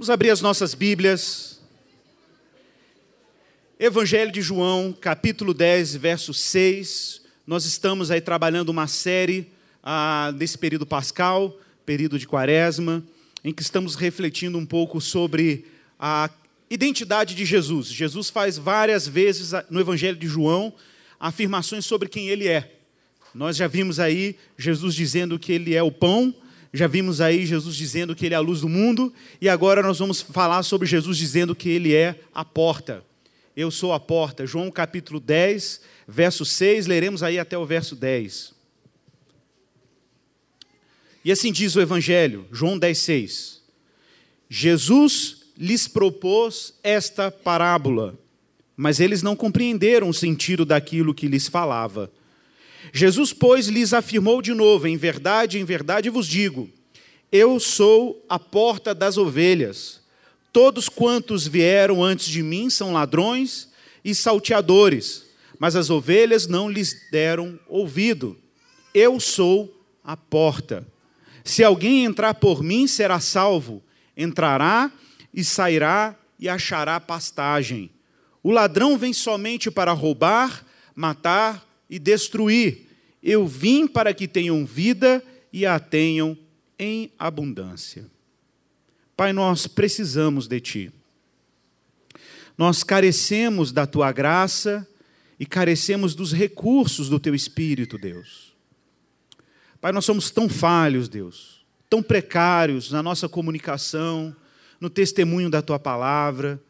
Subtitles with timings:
[0.00, 1.60] Vamos abrir as nossas Bíblias.
[3.78, 7.20] Evangelho de João, capítulo 10, verso 6.
[7.46, 9.52] Nós estamos aí trabalhando uma série
[9.82, 11.54] ah, nesse período pascal,
[11.84, 13.04] período de quaresma,
[13.44, 15.66] em que estamos refletindo um pouco sobre
[15.98, 16.30] a
[16.70, 17.88] identidade de Jesus.
[17.88, 20.72] Jesus faz várias vezes no Evangelho de João
[21.20, 22.74] afirmações sobre quem ele é.
[23.34, 26.34] Nós já vimos aí Jesus dizendo que ele é o pão,
[26.72, 29.98] já vimos aí Jesus dizendo que ele é a luz do mundo, e agora nós
[29.98, 33.04] vamos falar sobre Jesus dizendo que ele é a porta.
[33.56, 34.46] Eu sou a porta.
[34.46, 38.54] João capítulo 10, verso 6, leremos aí até o verso 10.
[41.24, 43.62] E assim diz o Evangelho, João 10, 6.
[44.48, 48.18] Jesus lhes propôs esta parábola,
[48.76, 52.10] mas eles não compreenderam o sentido daquilo que lhes falava.
[52.92, 56.68] Jesus, pois, lhes afirmou de novo: Em verdade, em verdade vos digo,
[57.30, 60.00] eu sou a porta das ovelhas.
[60.52, 63.68] Todos quantos vieram antes de mim são ladrões
[64.04, 65.26] e salteadores,
[65.58, 68.36] mas as ovelhas não lhes deram ouvido.
[68.92, 70.84] Eu sou a porta.
[71.44, 73.82] Se alguém entrar por mim, será salvo.
[74.16, 74.90] Entrará
[75.32, 77.90] e sairá e achará pastagem.
[78.42, 80.64] O ladrão vem somente para roubar,
[80.96, 82.89] matar e destruir.
[83.22, 86.36] Eu vim para que tenham vida e a tenham
[86.78, 88.06] em abundância.
[89.16, 90.92] Pai, nós precisamos de Ti.
[92.56, 94.86] Nós carecemos da Tua graça
[95.38, 98.54] e carecemos dos recursos do Teu Espírito, Deus.
[99.80, 104.34] Pai, nós somos tão falhos, Deus, tão precários na nossa comunicação,
[104.80, 106.62] no testemunho da Tua palavra.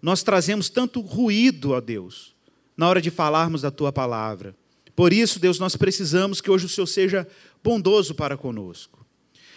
[0.00, 2.34] Nós trazemos tanto ruído a Deus
[2.76, 4.54] na hora de falarmos da tua palavra.
[4.96, 7.28] Por isso, Deus, nós precisamos que hoje o Senhor seja
[7.62, 9.04] bondoso para conosco.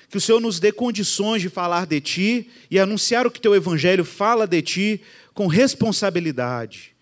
[0.09, 3.55] Que o Senhor nos dê condições de falar de ti e anunciar o que teu
[3.55, 5.01] evangelho fala de ti
[5.33, 6.93] com responsabilidade,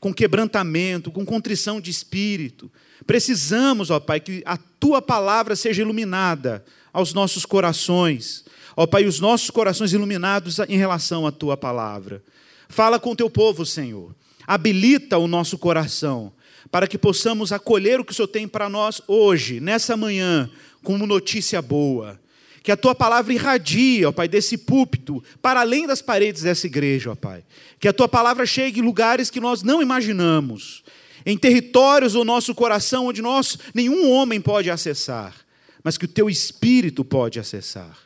[0.00, 2.72] com quebrantamento, com contrição de espírito.
[3.06, 8.44] Precisamos, ó Pai, que a tua palavra seja iluminada aos nossos corações.
[8.74, 12.22] Ó Pai, os nossos corações iluminados em relação à tua palavra.
[12.68, 14.14] Fala com o teu povo, Senhor
[14.46, 16.32] habilita o nosso coração
[16.70, 20.50] para que possamos acolher o que o Senhor tem para nós hoje, nessa manhã,
[20.82, 22.20] como notícia boa.
[22.62, 27.10] Que a tua palavra irradie, ó Pai, desse púlpito, para além das paredes dessa igreja,
[27.10, 27.42] ó Pai.
[27.80, 30.84] Que a tua palavra chegue em lugares que nós não imaginamos,
[31.26, 35.34] em territórios do nosso coração onde nós, nenhum homem pode acessar,
[35.82, 37.98] mas que o teu espírito pode acessar.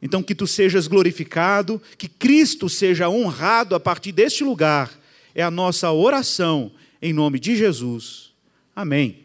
[0.00, 4.90] Então, que tu sejas glorificado, que Cristo seja honrado a partir deste lugar
[5.34, 6.70] é a nossa oração
[7.00, 8.32] em nome de Jesus.
[8.74, 9.24] Amém.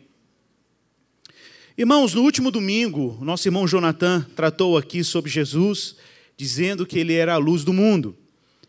[1.78, 5.96] Irmãos, no último domingo, nosso irmão Jonathan tratou aqui sobre Jesus,
[6.38, 8.16] dizendo que ele era a luz do mundo.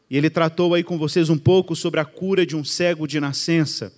[0.09, 3.21] E ele tratou aí com vocês um pouco sobre a cura de um cego de
[3.21, 3.93] nascença,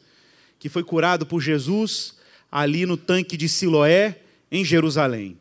[0.59, 2.17] que foi curado por Jesus
[2.51, 5.37] ali no tanque de Siloé, em Jerusalém.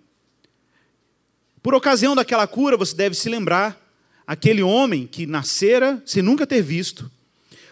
[1.64, 3.82] Por ocasião daquela cura, você deve se lembrar,
[4.28, 7.10] aquele homem que nascera sem nunca ter visto,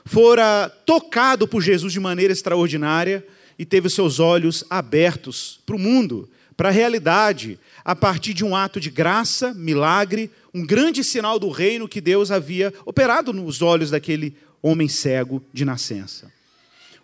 [0.06, 3.26] fora tocado por Jesus de maneira extraordinária
[3.58, 8.44] e teve os seus olhos abertos para o mundo, para a realidade, a partir de
[8.44, 13.62] um ato de graça, milagre, um grande sinal do reino que Deus havia operado nos
[13.62, 16.32] olhos daquele homem cego de nascença.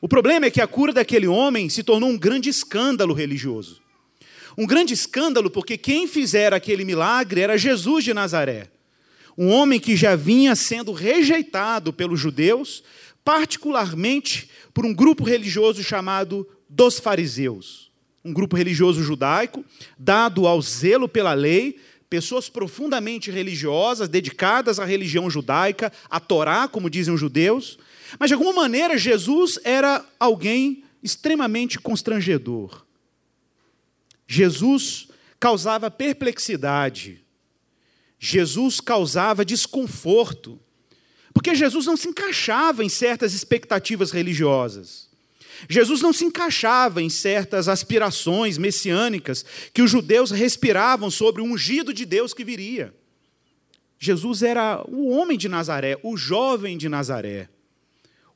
[0.01, 3.81] O problema é que a cura daquele homem se tornou um grande escândalo religioso.
[4.57, 8.69] Um grande escândalo porque quem fizera aquele milagre era Jesus de Nazaré
[9.39, 12.83] um homem que já vinha sendo rejeitado pelos judeus,
[13.23, 17.89] particularmente por um grupo religioso chamado dos fariseus.
[18.22, 19.63] Um grupo religioso judaico,
[19.97, 21.79] dado ao zelo pela lei,
[22.09, 27.79] pessoas profundamente religiosas, dedicadas à religião judaica, à Torá, como dizem os judeus.
[28.19, 32.85] Mas, de alguma maneira, Jesus era alguém extremamente constrangedor.
[34.27, 35.07] Jesus
[35.39, 37.21] causava perplexidade
[38.19, 40.60] Jesus causava desconforto,
[41.33, 45.07] porque Jesus não se encaixava em certas expectativas religiosas.
[45.68, 51.94] Jesus não se encaixava em certas aspirações messiânicas que os judeus respiravam sobre o ungido
[51.94, 52.94] de Deus que viria.
[53.98, 57.50] Jesus era o homem de Nazaré, o jovem de Nazaré.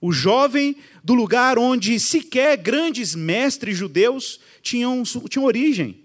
[0.02, 6.03] O jovem do lugar onde sequer grandes mestres judeus tinham, tinham origem.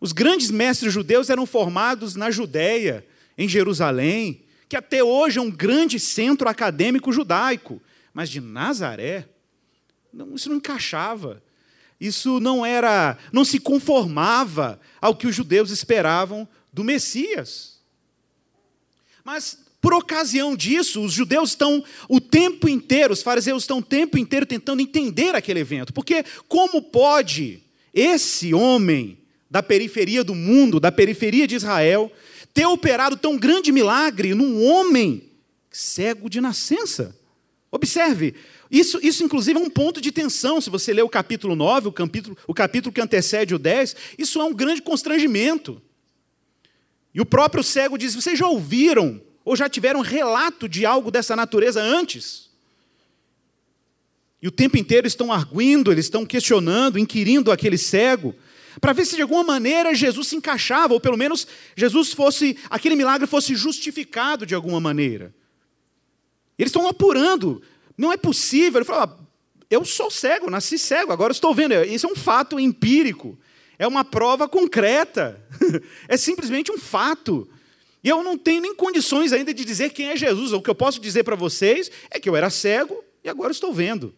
[0.00, 3.06] Os grandes mestres judeus eram formados na Judéia,
[3.36, 7.82] em Jerusalém, que até hoje é um grande centro acadêmico judaico.
[8.14, 9.28] Mas de Nazaré,
[10.12, 11.42] não, isso não encaixava.
[12.00, 17.78] Isso não era, não se conformava ao que os judeus esperavam do Messias.
[19.22, 24.16] Mas por ocasião disso, os judeus estão o tempo inteiro, os fariseus estão o tempo
[24.16, 25.92] inteiro tentando entender aquele evento.
[25.92, 27.62] Porque como pode
[27.92, 29.19] esse homem
[29.50, 32.12] da periferia do mundo, da periferia de Israel,
[32.54, 35.24] ter operado tão grande milagre num homem
[35.70, 37.16] cego de nascença?
[37.70, 38.34] Observe,
[38.70, 40.60] isso, isso inclusive é um ponto de tensão.
[40.60, 44.40] Se você ler o capítulo 9, o capítulo, o capítulo que antecede o 10, isso
[44.40, 45.82] é um grande constrangimento.
[47.12, 51.34] E o próprio cego diz: Vocês já ouviram ou já tiveram relato de algo dessa
[51.34, 52.50] natureza antes?
[54.42, 58.34] E o tempo inteiro estão arguindo, eles estão questionando, inquirindo aquele cego,
[58.80, 62.94] para ver se de alguma maneira Jesus se encaixava, ou pelo menos Jesus fosse, aquele
[62.94, 65.34] milagre fosse justificado de alguma maneira.
[66.58, 67.62] Eles estão apurando,
[67.96, 68.78] não é possível.
[68.78, 69.24] Ele fala: ah,
[69.70, 71.72] Eu sou cego, nasci cego, agora estou vendo.
[71.84, 73.38] Isso é um fato empírico,
[73.78, 75.42] é uma prova concreta,
[76.06, 77.48] é simplesmente um fato.
[78.04, 80.52] E eu não tenho nem condições ainda de dizer quem é Jesus.
[80.52, 83.72] O que eu posso dizer para vocês é que eu era cego e agora estou
[83.72, 84.14] vendo.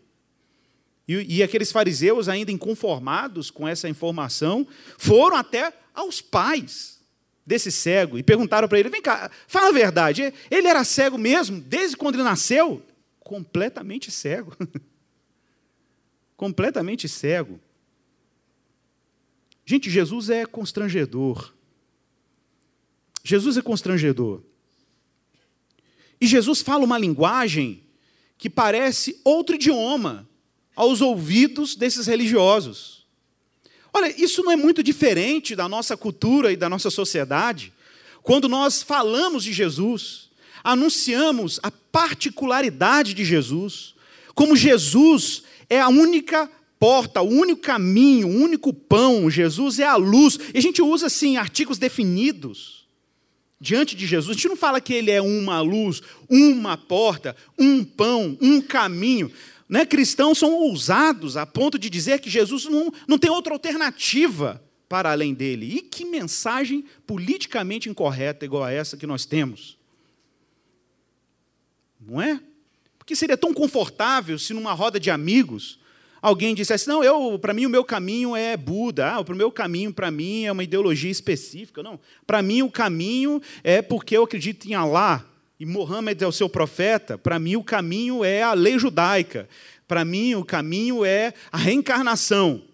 [1.06, 4.66] E, e, aqueles fariseus, ainda inconformados com essa informação,
[4.96, 7.00] foram até aos pais
[7.44, 11.60] desse cego e perguntaram para ele: vem cá, fala a verdade, ele era cego mesmo,
[11.60, 12.82] desde quando ele nasceu?
[13.20, 14.56] Completamente cego.
[16.36, 17.60] Completamente cego.
[19.64, 21.52] Gente, Jesus é constrangedor.
[23.24, 24.42] Jesus é constrangedor.
[26.20, 27.84] E Jesus fala uma linguagem
[28.36, 30.28] que parece outro idioma
[30.74, 33.04] aos ouvidos desses religiosos.
[33.92, 37.72] Olha, isso não é muito diferente da nossa cultura e da nossa sociedade.
[38.22, 40.30] Quando nós falamos de Jesus,
[40.64, 43.94] anunciamos a particularidade de Jesus,
[44.34, 49.96] como Jesus é a única porta, o único caminho, o único pão, Jesus é a
[49.96, 50.38] luz.
[50.54, 52.82] E a gente usa assim artigos definidos
[53.62, 57.84] diante de Jesus, a gente não fala que ele é uma luz, uma porta, um
[57.84, 59.30] pão, um caminho.
[59.72, 59.86] Né?
[59.86, 65.10] Cristãos são ousados a ponto de dizer que Jesus não, não tem outra alternativa para
[65.10, 65.76] além dele.
[65.76, 69.78] E que mensagem politicamente incorreta igual a essa que nós temos?
[71.98, 72.38] Não é?
[72.98, 75.78] Porque seria tão confortável se numa roda de amigos
[76.20, 79.90] alguém dissesse, não, eu, para mim o meu caminho é Buda, ah, o meu caminho
[79.90, 81.82] para mim é uma ideologia específica.
[81.82, 85.26] Não, para mim o caminho é porque eu acredito em Allah
[85.62, 87.16] e Mohammed é o seu profeta.
[87.16, 89.48] Para mim o caminho é a lei judaica.
[89.86, 92.64] Para mim o caminho é a reencarnação.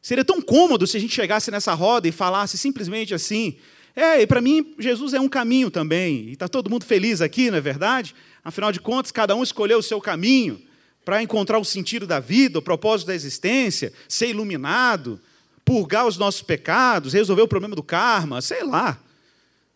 [0.00, 3.56] Seria tão cômodo se a gente chegasse nessa roda e falasse simplesmente assim:
[3.96, 6.28] é, e para mim Jesus é um caminho também.
[6.28, 8.14] E está todo mundo feliz aqui, não é verdade?
[8.44, 10.62] Afinal de contas, cada um escolheu o seu caminho
[11.04, 15.20] para encontrar o sentido da vida, o propósito da existência, ser iluminado,
[15.64, 19.00] purgar os nossos pecados, resolver o problema do karma, sei lá.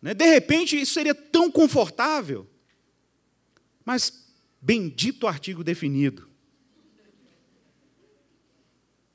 [0.01, 0.13] Né?
[0.13, 2.47] De repente, isso seria tão confortável.
[3.83, 4.27] Mas,
[4.61, 6.29] bendito artigo definido,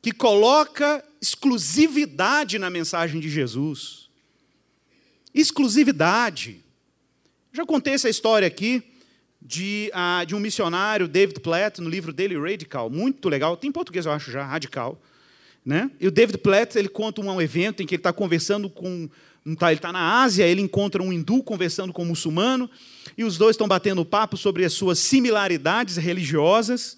[0.03, 4.11] que coloca exclusividade na mensagem de Jesus.
[5.33, 6.63] Exclusividade.
[7.53, 8.83] Já contei essa história aqui
[9.41, 13.73] de, uh, de um missionário, David Platt, no livro dele, Radical, muito legal, tem em
[13.73, 15.01] português, eu acho já, Radical.
[15.65, 15.91] Né?
[16.01, 19.09] E o David Platt ele conta um evento em que ele está conversando com.
[19.59, 22.71] Tá, ele está na Ásia, ele encontra um hindu conversando com um muçulmano,
[23.17, 26.97] e os dois estão batendo papo sobre as suas similaridades religiosas.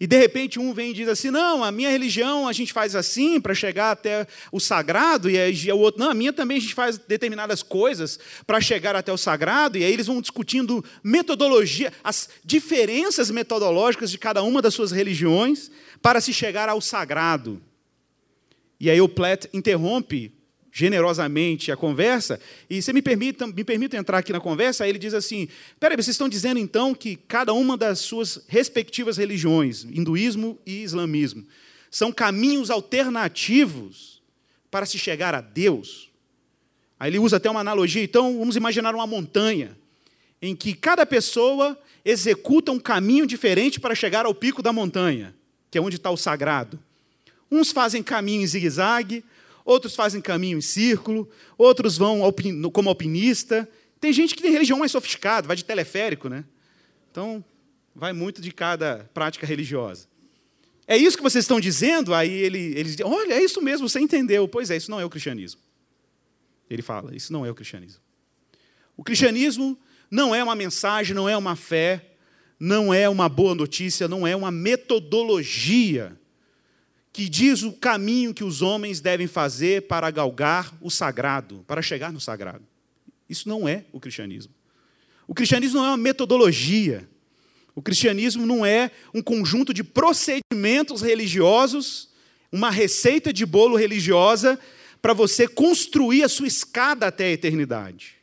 [0.00, 2.96] E de repente um vem e diz assim: não, a minha religião a gente faz
[2.96, 6.60] assim para chegar até o sagrado, e aí o outro, não, a minha também a
[6.60, 11.92] gente faz determinadas coisas para chegar até o sagrado, e aí eles vão discutindo metodologia,
[12.02, 15.70] as diferenças metodológicas de cada uma das suas religiões
[16.00, 17.62] para se chegar ao sagrado.
[18.80, 20.33] E aí o Platt interrompe
[20.76, 24.98] generosamente a conversa, e você me permita, me permite entrar aqui na conversa, aí ele
[24.98, 30.58] diz assim: peraí, vocês estão dizendo então que cada uma das suas respectivas religiões, hinduísmo
[30.66, 31.46] e islamismo,
[31.92, 34.20] são caminhos alternativos
[34.68, 36.10] para se chegar a Deus?
[36.98, 39.78] Aí ele usa até uma analogia, então vamos imaginar uma montanha,
[40.42, 45.36] em que cada pessoa executa um caminho diferente para chegar ao pico da montanha,
[45.70, 46.80] que é onde está o sagrado.
[47.48, 49.24] Uns fazem caminho em zigue-zague,
[49.64, 52.20] outros fazem caminho em círculo, outros vão
[52.72, 53.68] como alpinista.
[54.00, 56.44] Tem gente que tem religião mais sofisticada, vai de teleférico, né?
[57.10, 57.42] Então,
[57.94, 60.06] vai muito de cada prática religiosa.
[60.86, 62.12] É isso que vocês estão dizendo?
[62.12, 64.46] Aí ele, ele diz, olha, é isso mesmo, você entendeu.
[64.46, 65.60] Pois é, isso não é o cristianismo.
[66.68, 68.02] Ele fala, isso não é o cristianismo.
[68.96, 69.78] O cristianismo
[70.10, 72.14] não é uma mensagem, não é uma fé,
[72.60, 76.18] não é uma boa notícia, não é uma metodologia
[77.14, 82.12] que diz o caminho que os homens devem fazer para galgar o sagrado, para chegar
[82.12, 82.64] no sagrado.
[83.30, 84.52] Isso não é o cristianismo.
[85.28, 87.08] O cristianismo não é uma metodologia.
[87.72, 92.08] O cristianismo não é um conjunto de procedimentos religiosos,
[92.50, 94.58] uma receita de bolo religiosa
[95.00, 98.16] para você construir a sua escada até a eternidade.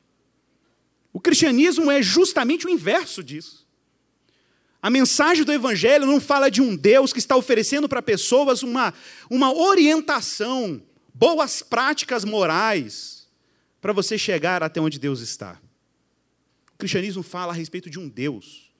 [1.14, 3.61] O cristianismo é justamente o inverso disso.
[4.82, 8.94] A mensagem do Evangelho não fala de um Deus que está oferecendo para pessoas uma,
[9.30, 10.82] uma orientação,
[11.14, 13.28] boas práticas morais,
[13.80, 15.62] para você chegar até onde Deus está.
[16.74, 18.72] O cristianismo fala a respeito de um Deus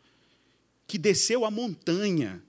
[0.88, 2.44] que desceu a montanha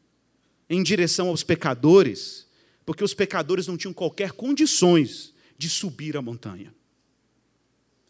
[0.69, 2.47] em direção aos pecadores,
[2.87, 6.75] porque os pecadores não tinham qualquer condições de subir a montanha.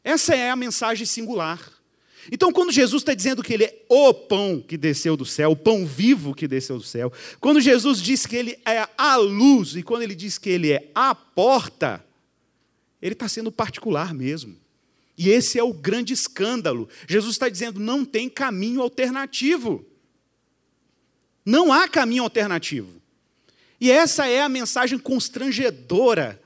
[0.05, 1.82] Essa é a mensagem singular.
[2.31, 5.57] Então, quando Jesus está dizendo que Ele é o pão que desceu do céu, o
[5.57, 9.83] pão vivo que desceu do céu, quando Jesus diz que Ele é a luz, e
[9.83, 12.05] quando Ele diz que Ele é a porta,
[13.01, 14.57] Ele está sendo particular mesmo.
[15.19, 16.89] E esse é o grande escândalo.
[17.09, 19.85] Jesus está dizendo: não tem caminho alternativo.
[21.45, 23.03] Não há caminho alternativo.
[23.81, 26.41] E essa é a mensagem constrangedora,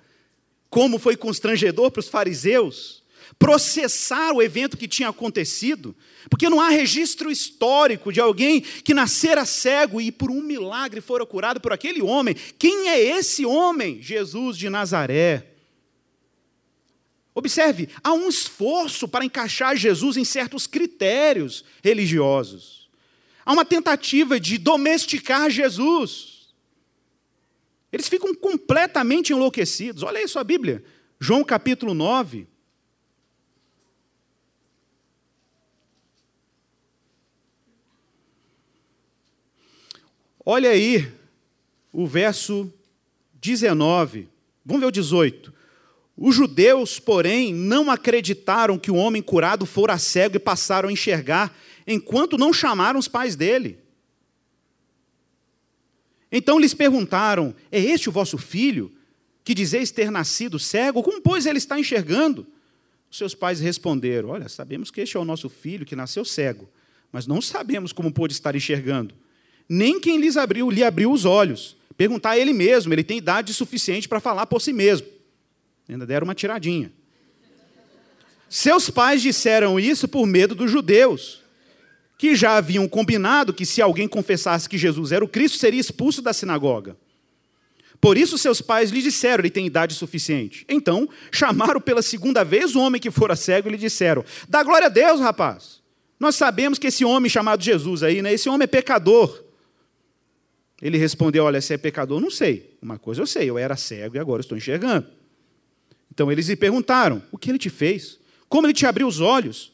[0.71, 3.05] como foi constrangedor para os fariseus
[3.39, 5.95] processar o evento que tinha acontecido,
[6.31, 11.25] porque não há registro histórico de alguém que nascera cego e por um milagre fora
[11.27, 12.35] curado por aquele homem.
[12.59, 14.01] Quem é esse homem?
[14.01, 15.53] Jesus de Nazaré.
[17.35, 22.89] Observe, há um esforço para encaixar Jesus em certos critérios religiosos.
[23.45, 26.49] Há uma tentativa de domesticar Jesus.
[27.93, 30.03] Eles ficam completamente enlouquecidos.
[30.03, 30.83] Olha aí sua Bíblia,
[31.21, 32.49] João capítulo 9.
[40.49, 41.13] Olha aí
[41.93, 42.73] o verso
[43.35, 44.29] 19.
[44.65, 45.53] Vamos ver o 18.
[46.17, 51.53] Os judeus, porém, não acreditaram que o homem curado fora cego e passaram a enxergar,
[51.85, 53.81] enquanto não chamaram os pais dele.
[56.31, 58.93] Então lhes perguntaram: É este o vosso filho,
[59.43, 61.03] que dizeis ter nascido cego?
[61.03, 62.47] Como, pois, ele está enxergando?
[63.11, 66.69] Os seus pais responderam: Olha, sabemos que este é o nosso filho que nasceu cego,
[67.11, 69.13] mas não sabemos como pôde estar enxergando
[69.69, 71.77] nem quem lhes abriu, lhe abriu os olhos.
[71.97, 75.07] Perguntar a ele mesmo, ele tem idade suficiente para falar por si mesmo.
[75.89, 76.93] Ainda deram uma tiradinha.
[78.49, 81.43] Seus pais disseram isso por medo dos judeus,
[82.19, 86.23] que já haviam combinado que se alguém confessasse que Jesus era o Cristo, seria expulso
[86.23, 86.97] da sinagoga.
[88.01, 90.65] Por isso seus pais lhe disseram, ele tem idade suficiente.
[90.69, 94.87] Então, chamaram pela segunda vez o homem que fora cego e lhe disseram: Dá glória
[94.87, 95.81] a Deus, rapaz.
[96.21, 99.46] Nós sabemos que esse homem chamado Jesus aí, né, esse homem é pecador.
[100.81, 102.77] Ele respondeu: Olha, se é pecador, não sei.
[102.83, 105.07] Uma coisa eu sei, eu era cego e agora estou enxergando.
[106.13, 108.19] Então eles lhe perguntaram: O que ele te fez?
[108.49, 109.73] Como ele te abriu os olhos?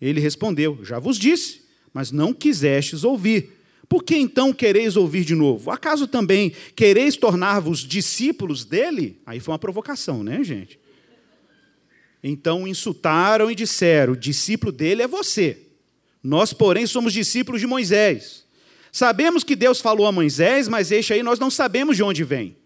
[0.00, 3.58] Ele respondeu: Já vos disse, mas não quisestes ouvir.
[3.88, 5.70] Por que então quereis ouvir de novo?
[5.70, 9.20] Acaso também quereis tornar-vos discípulos dele?
[9.26, 10.78] Aí foi uma provocação, né, gente?
[12.22, 15.66] Então insultaram e disseram: discípulo dele é você.
[16.22, 18.44] Nós, porém, somos discípulos de Moisés.
[18.92, 22.56] Sabemos que Deus falou a Moisés, mas este aí nós não sabemos de onde vem.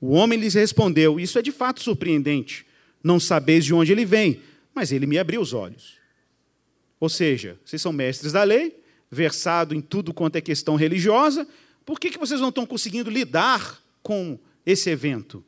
[0.00, 2.66] O homem lhes respondeu: Isso é de fato surpreendente.
[3.02, 4.40] Não sabeis de onde ele vem,
[4.74, 5.94] mas ele me abriu os olhos.
[6.98, 11.46] Ou seja, vocês são mestres da lei, versado em tudo quanto é questão religiosa,
[11.84, 15.44] por que, que vocês não estão conseguindo lidar com esse evento?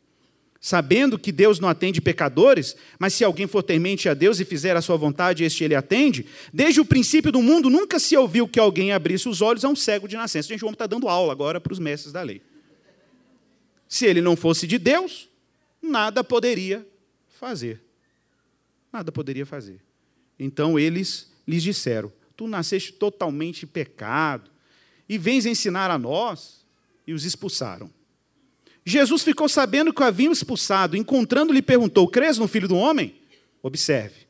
[0.61, 4.77] Sabendo que Deus não atende pecadores, mas se alguém for temente a Deus e fizer
[4.77, 6.27] a sua vontade, este ele atende.
[6.53, 9.77] Desde o princípio do mundo, nunca se ouviu que alguém abrisse os olhos a um
[9.77, 10.49] cego de nascença.
[10.49, 12.43] Gente, o homem está dando aula agora para os mestres da lei.
[13.89, 15.29] Se ele não fosse de Deus,
[15.81, 16.87] nada poderia
[17.39, 17.83] fazer.
[18.93, 19.81] Nada poderia fazer.
[20.39, 24.51] Então eles lhes disseram: Tu nasceste totalmente pecado,
[25.09, 26.65] e vens ensinar a nós,
[27.07, 27.91] e os expulsaram.
[28.89, 33.17] Jesus ficou sabendo que o haviam expulsado, encontrando-lhe, perguntou: Crês no filho do homem?
[33.61, 34.29] Observe.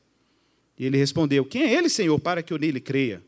[0.78, 3.22] E ele respondeu: Quem é ele, Senhor, para que eu nele creia?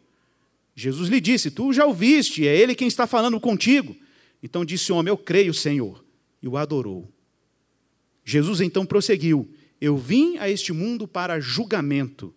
[0.75, 3.95] Jesus lhe disse: Tu já o viste, é ele quem está falando contigo.
[4.43, 6.03] Então disse o homem: Eu creio, Senhor,
[6.43, 7.07] e o adorou.
[8.25, 9.47] Jesus então prosseguiu:
[9.79, 12.35] Eu vim a este mundo para julgamento,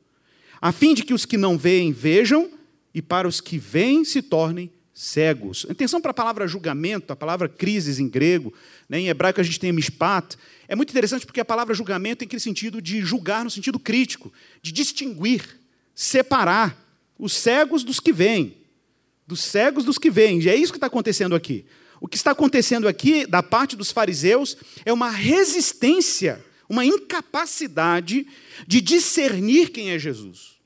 [0.60, 2.52] a fim de que os que não veem vejam,
[2.94, 4.70] e para os que veem se tornem
[5.02, 5.66] cegos.
[5.68, 8.54] Atenção para a palavra julgamento, a palavra crises em grego,
[8.88, 9.00] né?
[9.00, 10.38] em hebraico a gente tem mishpat.
[10.68, 14.32] É muito interessante porque a palavra julgamento tem aquele sentido de julgar no sentido crítico,
[14.62, 15.60] de distinguir,
[15.96, 16.78] separar
[17.18, 18.56] os cegos dos que veem,
[19.26, 20.40] dos cegos dos que veem.
[20.40, 21.66] E é isso que está acontecendo aqui.
[22.00, 24.56] O que está acontecendo aqui, da parte dos fariseus,
[24.86, 28.28] é uma resistência, uma incapacidade
[28.68, 30.60] de discernir quem é Jesus.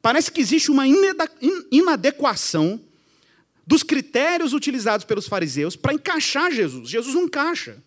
[0.00, 0.84] Parece que existe uma
[1.70, 2.80] inadequação
[3.66, 6.88] dos critérios utilizados pelos fariseus para encaixar Jesus.
[6.88, 7.82] Jesus não encaixa.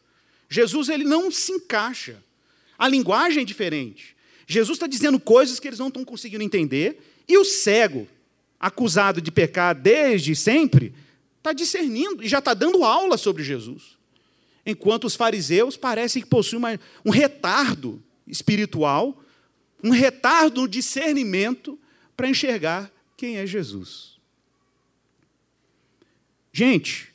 [0.50, 2.24] Jesus ele não se encaixa.
[2.78, 4.16] A linguagem é diferente.
[4.46, 8.08] Jesus está dizendo coisas que eles não estão conseguindo entender, e o cego,
[8.60, 10.94] acusado de pecar desde sempre,
[11.38, 13.98] está discernindo e já está dando aula sobre Jesus.
[14.66, 19.22] Enquanto os fariseus parecem que possuem uma, um retardo espiritual,
[19.84, 21.78] um retardo no discernimento
[22.16, 24.13] para enxergar quem é Jesus.
[26.54, 27.12] Gente,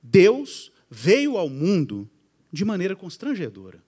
[0.00, 2.08] Deus veio ao mundo
[2.52, 3.82] de maneira constrangedora.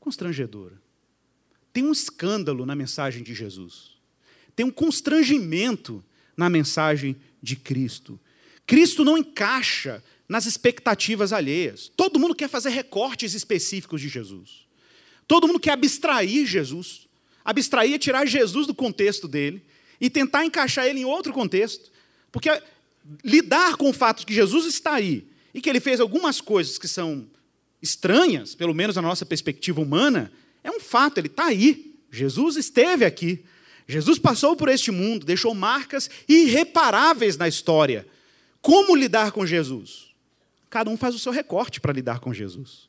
[0.00, 0.80] Constrangedora.
[1.72, 3.92] Tem um escândalo na mensagem de Jesus.
[4.56, 6.02] Tem um constrangimento
[6.36, 8.18] na mensagem de Cristo.
[8.66, 11.92] Cristo não encaixa nas expectativas alheias.
[11.94, 14.66] Todo mundo quer fazer recortes específicos de Jesus.
[15.28, 17.06] Todo mundo quer abstrair Jesus.
[17.44, 19.62] Abstrair é tirar Jesus do contexto dele
[20.00, 21.90] e tentar encaixar ele em outro contexto.
[22.30, 22.48] Porque
[23.24, 26.78] lidar com o fato de que Jesus está aí e que ele fez algumas coisas
[26.78, 27.26] que são
[27.80, 30.32] estranhas, pelo menos na nossa perspectiva humana,
[30.62, 31.96] é um fato, ele está aí.
[32.10, 33.44] Jesus esteve aqui.
[33.86, 38.06] Jesus passou por este mundo, deixou marcas irreparáveis na história.
[38.60, 40.14] Como lidar com Jesus?
[40.70, 42.88] Cada um faz o seu recorte para lidar com Jesus.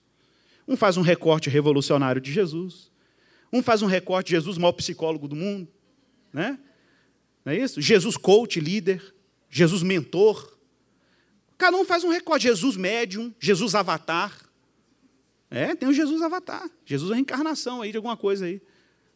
[0.67, 2.91] Um faz um recorte revolucionário de Jesus.
[3.51, 5.67] Um faz um recorte de Jesus, maior psicólogo do mundo.
[6.32, 6.58] Né?
[7.43, 7.82] Não é isso?
[7.82, 9.13] Jesus coach, líder.
[9.53, 10.51] Jesus mentor.
[11.60, 12.43] Cada um faz um recorte.
[12.43, 14.36] Jesus médium, Jesus avatar.
[15.50, 16.67] É, tem o Jesus avatar.
[16.83, 18.60] Jesus é a reencarnação aí de alguma coisa aí.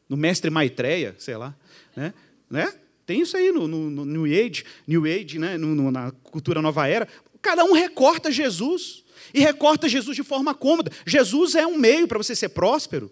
[0.08, 1.58] No mestre Maitreya, sei lá.
[1.96, 2.14] Né?
[2.48, 2.72] né?
[3.04, 5.58] Tem isso aí no, no, no New Age, New Age né?
[5.58, 7.08] No, na cultura nova era.
[7.42, 9.04] Cada um recorta Jesus.
[9.34, 10.92] E recorta Jesus de forma cômoda.
[11.04, 13.12] Jesus é um meio para você ser próspero.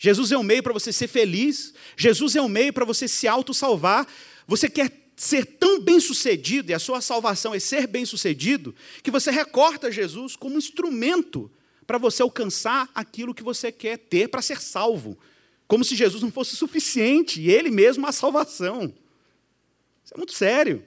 [0.00, 1.72] Jesus é um meio para você ser feliz.
[1.96, 4.04] Jesus é um meio para você se auto-salvar.
[4.48, 9.90] Você quer ser tão bem-sucedido, e a sua salvação é ser bem-sucedido, que você recorta
[9.90, 11.50] Jesus como instrumento
[11.86, 15.18] para você alcançar aquilo que você quer ter para ser salvo.
[15.66, 18.92] Como se Jesus não fosse suficiente e ele mesmo a salvação.
[20.04, 20.84] Isso é muito sério.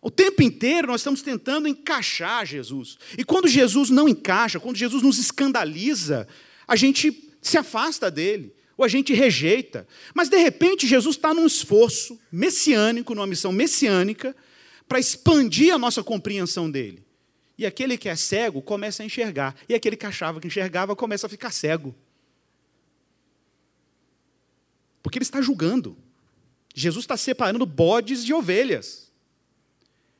[0.00, 2.96] O tempo inteiro nós estamos tentando encaixar Jesus.
[3.18, 6.26] E quando Jesus não encaixa, quando Jesus nos escandaliza,
[6.66, 9.86] a gente se afasta dele, ou a gente rejeita.
[10.14, 14.34] Mas de repente Jesus está num esforço messiânico, numa missão messiânica,
[14.88, 17.04] para expandir a nossa compreensão dele.
[17.58, 19.54] E aquele que é cego começa a enxergar.
[19.68, 21.94] E aquele que achava que enxergava começa a ficar cego.
[25.02, 25.94] Porque ele está julgando.
[26.74, 29.12] Jesus está separando bodes de ovelhas.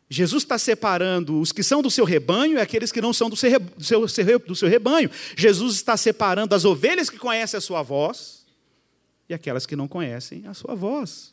[0.07, 3.37] Jesus está separando os que são do seu rebanho e aqueles que não são do
[3.37, 5.11] seu, do seu, do seu rebanho.
[5.35, 8.40] Jesus está separando as ovelhas que conhecem a sua voz
[9.31, 11.33] e aquelas que não conhecem a sua voz.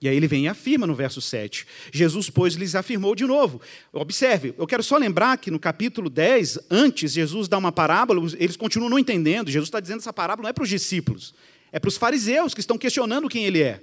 [0.00, 1.64] E aí ele vem e afirma no verso 7.
[1.92, 3.60] Jesus, pois, lhes afirmou de novo.
[3.92, 8.56] Observe, eu quero só lembrar que no capítulo 10, antes, Jesus dá uma parábola, eles
[8.56, 9.50] continuam não entendendo.
[9.50, 11.34] Jesus está dizendo essa parábola não é para os discípulos,
[11.70, 13.80] é para os fariseus que estão questionando quem ele é.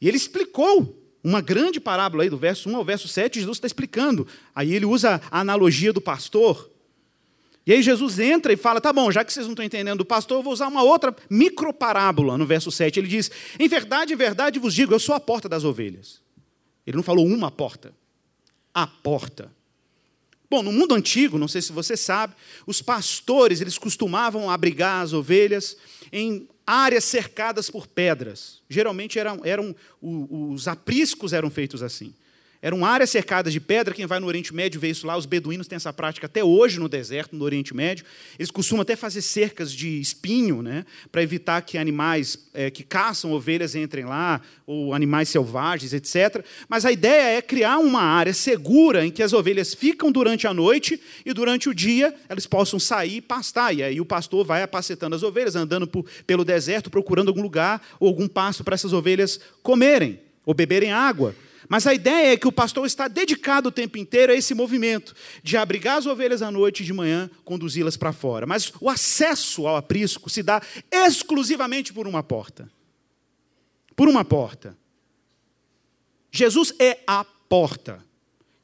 [0.00, 3.66] E ele explicou uma grande parábola aí, do verso 1 ao verso 7, Jesus está
[3.66, 4.26] explicando.
[4.54, 6.71] Aí ele usa a analogia do pastor.
[7.66, 10.04] E aí Jesus entra e fala: tá bom, já que vocês não estão entendendo do
[10.04, 12.98] pastor, eu vou usar uma outra microparábola no verso 7.
[12.98, 16.20] Ele diz: Em verdade, em verdade vos digo, eu sou a porta das ovelhas.
[16.86, 17.92] Ele não falou uma porta,
[18.74, 19.50] a porta.
[20.50, 22.34] Bom, no mundo antigo, não sei se você sabe,
[22.66, 25.78] os pastores eles costumavam abrigar as ovelhas
[26.12, 28.60] em áreas cercadas por pedras.
[28.68, 32.12] Geralmente eram, eram os apriscos eram feitos assim.
[32.64, 33.92] Eram áreas cercadas de pedra.
[33.92, 35.16] Quem vai no Oriente Médio vê isso lá.
[35.16, 38.04] Os beduínos têm essa prática até hoje no deserto, no Oriente Médio.
[38.38, 43.32] Eles costumam até fazer cercas de espinho, né, para evitar que animais é, que caçam
[43.32, 46.44] ovelhas entrem lá, ou animais selvagens, etc.
[46.68, 50.54] Mas a ideia é criar uma área segura em que as ovelhas ficam durante a
[50.54, 53.74] noite e durante o dia elas possam sair e pastar.
[53.74, 57.82] E aí o pastor vai apacetando as ovelhas, andando por, pelo deserto, procurando algum lugar
[57.98, 61.34] ou algum pasto para essas ovelhas comerem ou beberem água.
[61.68, 65.14] Mas a ideia é que o pastor está dedicado o tempo inteiro a esse movimento
[65.42, 68.46] de abrigar as ovelhas à noite e de manhã conduzi-las para fora.
[68.46, 72.70] Mas o acesso ao aprisco se dá exclusivamente por uma porta.
[73.94, 74.76] Por uma porta.
[76.30, 78.04] Jesus é a porta.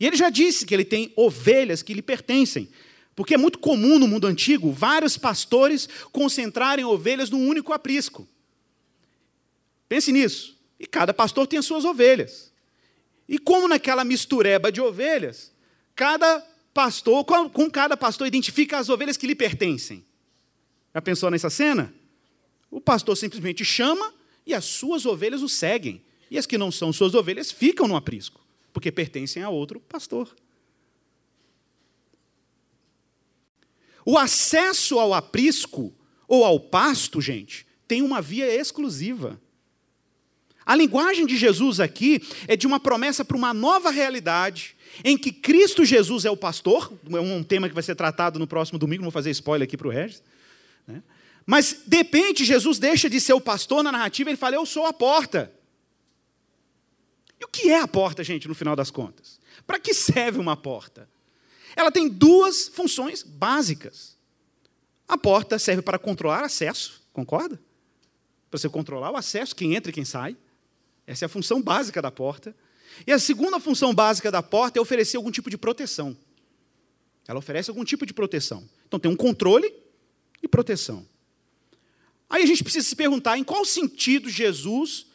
[0.00, 2.68] E ele já disse que ele tem ovelhas que lhe pertencem.
[3.14, 8.28] Porque é muito comum no mundo antigo vários pastores concentrarem ovelhas num único aprisco.
[9.88, 10.56] Pense nisso.
[10.78, 12.47] E cada pastor tem as suas ovelhas.
[13.28, 15.52] E como naquela mistureba de ovelhas,
[15.94, 16.40] cada
[16.72, 20.04] pastor, com cada pastor identifica as ovelhas que lhe pertencem.
[20.94, 21.92] Já pensou nessa cena?
[22.70, 24.14] O pastor simplesmente chama
[24.46, 26.02] e as suas ovelhas o seguem.
[26.30, 28.40] E as que não são suas ovelhas ficam no aprisco,
[28.72, 30.34] porque pertencem a outro pastor.
[34.04, 35.94] O acesso ao aprisco
[36.26, 39.40] ou ao pasto, gente, tem uma via exclusiva.
[40.68, 45.32] A linguagem de Jesus aqui é de uma promessa para uma nova realidade, em que
[45.32, 49.02] Cristo Jesus é o pastor, é um tema que vai ser tratado no próximo domingo,
[49.02, 50.22] vou fazer spoiler aqui para o Regis.
[50.86, 51.02] Né?
[51.46, 54.84] Mas, de repente, Jesus deixa de ser o pastor na narrativa, ele fala: Eu sou
[54.84, 55.50] a porta.
[57.40, 59.40] E o que é a porta, gente, no final das contas?
[59.66, 61.08] Para que serve uma porta?
[61.74, 64.18] Ela tem duas funções básicas.
[65.08, 67.58] A porta serve para controlar acesso, concorda?
[68.50, 70.36] Para você controlar o acesso, quem entra e quem sai.
[71.08, 72.54] Essa é a função básica da porta.
[73.06, 76.14] E a segunda função básica da porta é oferecer algum tipo de proteção.
[77.26, 78.68] Ela oferece algum tipo de proteção.
[78.86, 79.72] Então tem um controle
[80.42, 81.06] e proteção.
[82.28, 85.06] Aí a gente precisa se perguntar em qual sentido Jesus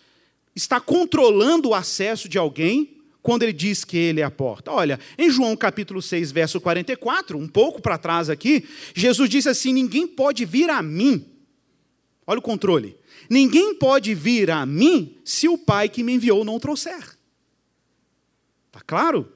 [0.55, 4.71] está controlando o acesso de alguém quando ele diz que ele é a porta.
[4.71, 9.71] Olha, em João capítulo 6, verso 44, um pouco para trás aqui, Jesus disse assim:
[9.71, 11.23] Ninguém pode vir a mim.
[12.25, 12.97] Olha o controle.
[13.29, 17.17] Ninguém pode vir a mim se o Pai que me enviou não trouxer.
[18.67, 19.31] Está claro?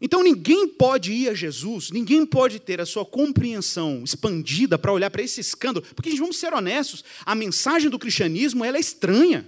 [0.00, 5.10] Então ninguém pode ir a Jesus, ninguém pode ter a sua compreensão expandida para olhar
[5.10, 9.46] para esse escândalo, porque gente, vamos ser honestos, a mensagem do cristianismo ela é estranha.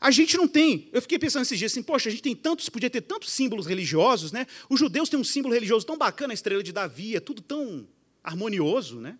[0.00, 2.68] A gente não tem, eu fiquei pensando esses dias assim, poxa, a gente tem tantos,
[2.68, 4.46] podia ter tantos símbolos religiosos, né?
[4.70, 7.84] Os judeus têm um símbolo religioso tão bacana, a estrela de Davi, é tudo tão
[8.28, 9.18] harmonioso, né?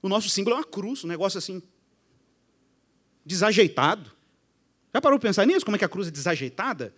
[0.00, 1.62] O nosso símbolo é uma cruz, um negócio assim,
[3.24, 4.10] desajeitado.
[4.94, 5.64] Já parou para pensar nisso?
[5.64, 6.94] Como é que a cruz é desajeitada?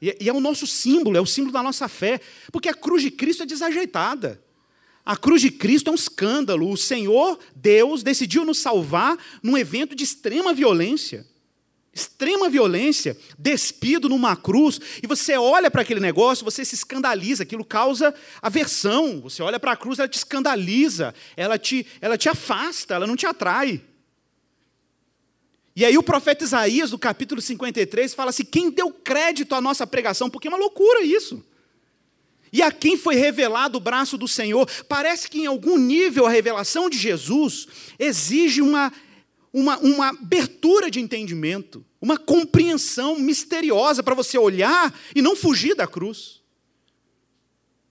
[0.00, 3.02] E, e é o nosso símbolo, é o símbolo da nossa fé, porque a cruz
[3.02, 4.42] de Cristo é desajeitada.
[5.04, 6.70] A cruz de Cristo é um escândalo.
[6.70, 11.26] O Senhor, Deus, decidiu nos salvar num evento de extrema violência
[11.94, 17.64] extrema violência, despido numa cruz, e você olha para aquele negócio, você se escandaliza, aquilo
[17.64, 19.20] causa aversão.
[19.20, 23.16] Você olha para a cruz, ela te escandaliza, ela te, ela te afasta, ela não
[23.16, 23.82] te atrai.
[25.74, 29.86] E aí o profeta Isaías, no capítulo 53, fala assim: quem deu crédito à nossa
[29.86, 30.30] pregação?
[30.30, 31.44] Porque é uma loucura isso.
[32.52, 34.68] E a quem foi revelado o braço do Senhor?
[34.86, 37.66] Parece que em algum nível a revelação de Jesus
[37.98, 38.92] exige uma
[39.52, 45.86] uma, uma abertura de entendimento, uma compreensão misteriosa para você olhar e não fugir da
[45.86, 46.40] cruz.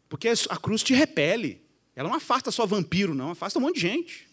[0.09, 1.61] Porque a cruz te repele.
[1.95, 4.27] Ela não afasta só vampiro, não, afasta um monte de gente.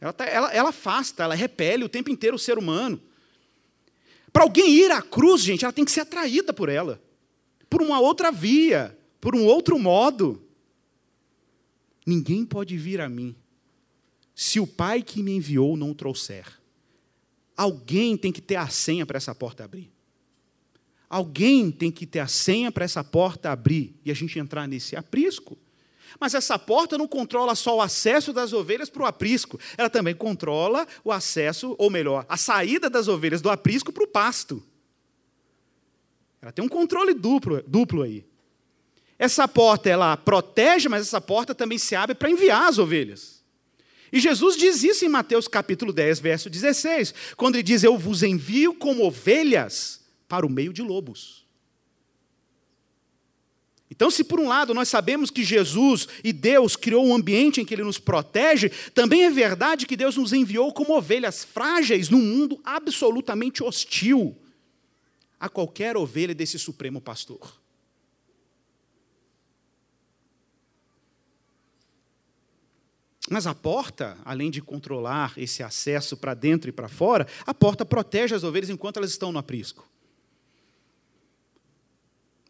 [0.00, 3.00] Ela, tá, ela, ela afasta, ela repele o tempo inteiro o ser humano.
[4.32, 7.02] Para alguém ir à cruz, gente, ela tem que ser atraída por ela,
[7.68, 10.42] por uma outra via, por um outro modo.
[12.06, 13.36] Ninguém pode vir a mim
[14.34, 16.46] se o pai que me enviou não o trouxer.
[17.56, 19.92] Alguém tem que ter a senha para essa porta abrir.
[21.08, 24.96] Alguém tem que ter a senha para essa porta abrir e a gente entrar nesse
[24.96, 25.58] aprisco.
[26.18, 30.14] Mas essa porta não controla só o acesso das ovelhas para o aprisco, ela também
[30.14, 34.62] controla o acesso, ou melhor, a saída das ovelhas do aprisco para o pasto.
[36.40, 38.26] Ela tem um controle duplo, duplo aí.
[39.18, 43.41] Essa porta ela protege, mas essa porta também se abre para enviar as ovelhas.
[44.12, 48.22] E Jesus diz isso em Mateus capítulo 10, verso 16, quando ele diz: Eu vos
[48.22, 51.46] envio como ovelhas para o meio de lobos.
[53.90, 57.64] Então, se por um lado nós sabemos que Jesus e Deus criou um ambiente em
[57.64, 62.20] que Ele nos protege, também é verdade que Deus nos enviou como ovelhas frágeis num
[62.20, 64.36] mundo absolutamente hostil
[65.38, 67.61] a qualquer ovelha desse Supremo Pastor.
[73.32, 77.82] Mas a porta, além de controlar esse acesso para dentro e para fora, a porta
[77.82, 79.88] protege as ovelhas enquanto elas estão no aprisco.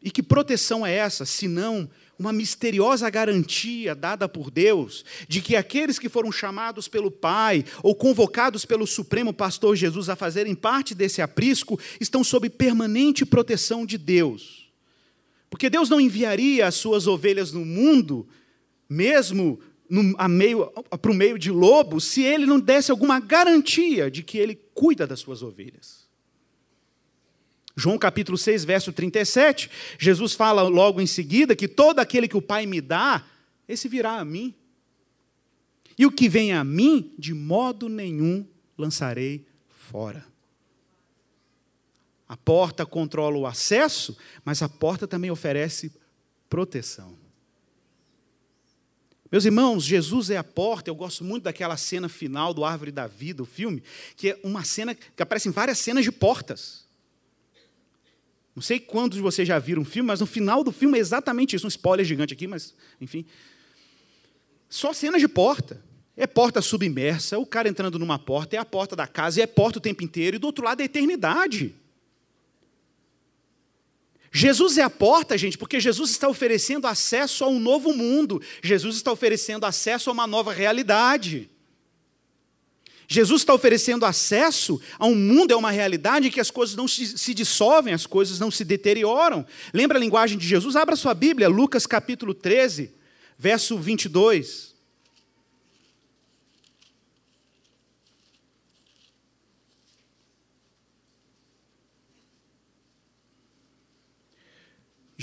[0.03, 5.55] E que proteção é essa, se não uma misteriosa garantia dada por Deus de que
[5.55, 10.97] aqueles que foram chamados pelo Pai ou convocados pelo Supremo Pastor Jesus a fazerem parte
[10.97, 14.69] desse aprisco estão sob permanente proteção de Deus.
[15.49, 18.27] Porque Deus não enviaria as suas ovelhas no mundo,
[18.89, 19.61] mesmo
[21.01, 25.07] para o meio de lobos se ele não desse alguma garantia de que ele cuida
[25.07, 26.09] das suas ovelhas.
[27.77, 32.43] João capítulo 6, verso 37, Jesus fala logo em seguida que todo aquele que o
[32.43, 33.25] Pai me dá,
[33.69, 34.55] esse virá a mim.
[35.99, 40.25] E o que vem a mim, de modo nenhum lançarei fora.
[42.29, 45.93] A porta controla o acesso, mas a porta também oferece
[46.49, 47.22] proteção.
[49.33, 50.91] Meus irmãos, Jesus é a porta.
[50.91, 53.83] Eu gosto muito daquela cena final do Árvore da Vida, o filme,
[54.15, 56.85] que é uma cena que aparecem várias cenas de portas.
[58.55, 61.01] Não sei quantos de vocês já viram um filme, mas no final do filme é
[61.01, 61.65] exatamente isso.
[61.65, 63.25] Um spoiler gigante aqui, mas enfim.
[64.69, 65.83] Só cenas de porta.
[66.15, 69.47] É porta submersa, o cara entrando numa porta, é a porta da casa, e é
[69.47, 71.75] porta o tempo inteiro, e do outro lado é a eternidade.
[74.35, 78.97] Jesus é a porta, gente, porque Jesus está oferecendo acesso a um novo mundo, Jesus
[78.97, 81.51] está oferecendo acesso a uma nova realidade.
[83.07, 86.89] Jesus está oferecendo acesso a um mundo, a uma realidade em que as coisas não
[86.89, 89.45] se, se dissolvem, as coisas não se deterioram.
[89.75, 90.77] Lembra a linguagem de Jesus?
[90.77, 92.91] Abra sua Bíblia, Lucas capítulo 13,
[93.39, 94.72] verso 22.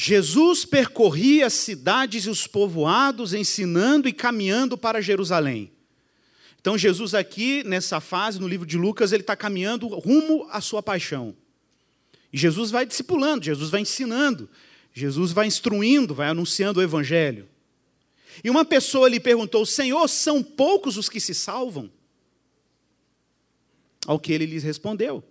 [0.01, 5.73] Jesus percorria as cidades e os povoados, ensinando e caminhando para Jerusalém.
[6.62, 10.81] Então, Jesus, aqui, nessa fase, no livro de Lucas, ele está caminhando rumo à sua
[10.81, 11.35] paixão.
[12.31, 14.49] E Jesus vai discipulando, Jesus vai ensinando,
[14.93, 17.45] Jesus vai instruindo, vai anunciando o Evangelho.
[18.41, 21.91] E uma pessoa lhe perguntou: Senhor, são poucos os que se salvam?
[24.07, 25.21] Ao que ele lhes respondeu: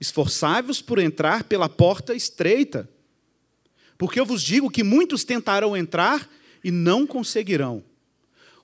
[0.00, 2.88] Esforçai-vos por entrar pela porta estreita
[3.98, 6.28] porque eu vos digo que muitos tentarão entrar
[6.62, 7.82] e não conseguirão.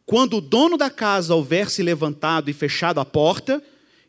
[0.04, 3.62] Quando o dono da casa houver se levantado e fechado a porta,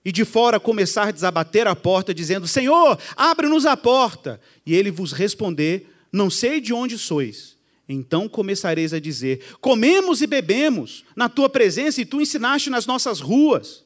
[0.05, 4.91] e de fora começar a desabater a porta, dizendo: Senhor, abre-nos a porta, e ele
[4.91, 7.55] vos responder: Não sei de onde sois.
[7.87, 13.19] Então começareis a dizer: Comemos e bebemos na tua presença, e tu ensinaste nas nossas
[13.19, 13.83] ruas.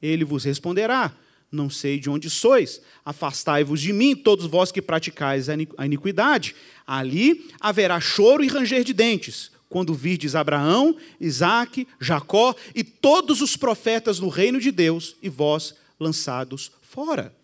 [0.00, 1.16] Ele vos responderá:
[1.50, 2.80] Não sei de onde sois.
[3.04, 6.54] Afastai-vos de mim, todos vós que praticais a iniquidade.
[6.86, 13.56] Ali haverá choro e ranger de dentes, quando virdes Abraão, Isaque, Jacó e todos os
[13.56, 17.34] profetas no reino de Deus e vós lançados fora.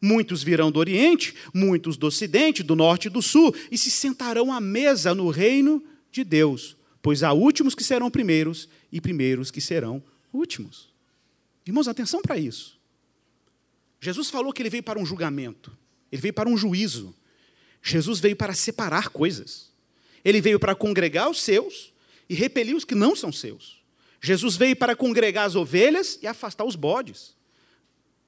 [0.00, 4.52] Muitos virão do Oriente, muitos do Ocidente, do Norte e do Sul, e se sentarão
[4.52, 9.60] à mesa no reino de Deus, pois há últimos que serão primeiros e primeiros que
[9.60, 10.88] serão últimos.
[11.66, 12.77] Irmãos, atenção para isso.
[14.00, 15.76] Jesus falou que ele veio para um julgamento,
[16.10, 17.14] ele veio para um juízo.
[17.82, 19.70] Jesus veio para separar coisas.
[20.24, 21.92] Ele veio para congregar os seus
[22.28, 23.82] e repelir os que não são seus.
[24.20, 27.36] Jesus veio para congregar as ovelhas e afastar os bodes.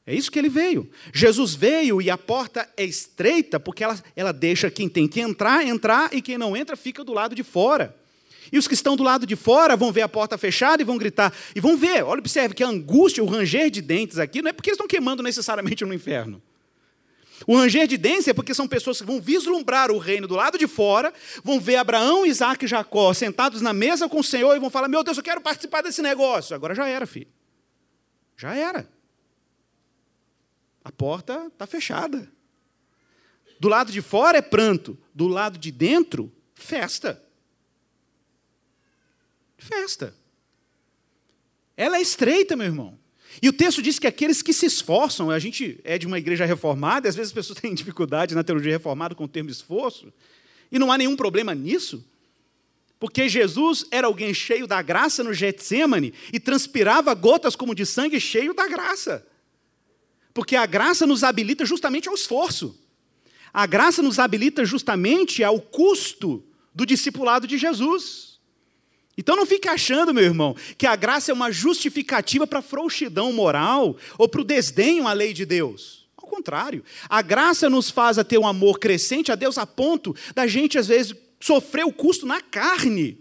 [0.06, 0.90] É isso que ele veio.
[1.12, 5.66] Jesus veio e a porta é estreita porque ela, ela deixa quem tem que entrar,
[5.66, 7.99] entrar, e quem não entra fica do lado de fora.
[8.52, 10.98] E os que estão do lado de fora vão ver a porta fechada e vão
[10.98, 11.32] gritar.
[11.54, 14.52] E vão ver, olha, observe que a angústia, o ranger de dentes aqui, não é
[14.52, 16.42] porque eles estão queimando necessariamente no inferno.
[17.46, 20.58] O ranger de dentes é porque são pessoas que vão vislumbrar o reino do lado
[20.58, 24.60] de fora, vão ver Abraão, Isaac e Jacó sentados na mesa com o Senhor e
[24.60, 26.54] vão falar: Meu Deus, eu quero participar desse negócio.
[26.54, 27.28] Agora já era, filho.
[28.36, 28.88] Já era.
[30.84, 32.30] A porta está fechada.
[33.58, 37.22] Do lado de fora é pranto, do lado de dentro, festa.
[39.60, 40.14] Festa.
[41.76, 42.98] Ela é estreita, meu irmão.
[43.40, 46.44] E o texto diz que aqueles que se esforçam, a gente é de uma igreja
[46.44, 50.12] reformada, às vezes as pessoas têm dificuldade na teologia reformada com o termo esforço,
[50.72, 52.04] e não há nenhum problema nisso,
[52.98, 58.20] porque Jesus era alguém cheio da graça no Getsemane e transpirava gotas como de sangue
[58.20, 59.26] cheio da graça.
[60.34, 62.78] Porque a graça nos habilita justamente ao esforço.
[63.52, 66.44] A graça nos habilita justamente ao custo
[66.74, 68.29] do discipulado de Jesus.
[69.20, 73.30] Então não fique achando, meu irmão, que a graça é uma justificativa para a frouxidão
[73.34, 76.08] moral ou para o desdenho à lei de Deus.
[76.16, 80.16] Ao contrário, a graça nos faz a ter um amor crescente a Deus a ponto
[80.34, 83.18] da gente, às vezes, sofrer o custo na carne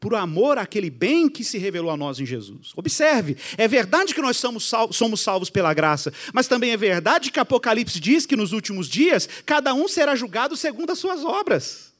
[0.00, 2.72] por amor àquele bem que se revelou a nós em Jesus.
[2.74, 7.30] Observe, é verdade que nós somos salvos, somos salvos pela graça, mas também é verdade
[7.30, 11.91] que Apocalipse diz que nos últimos dias cada um será julgado segundo as suas obras.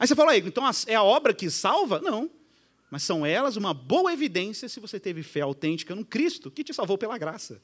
[0.00, 2.00] Aí você fala, então é a obra que salva?
[2.00, 2.30] Não.
[2.90, 6.72] Mas são elas uma boa evidência se você teve fé autêntica no Cristo, que te
[6.72, 7.60] salvou pela graça.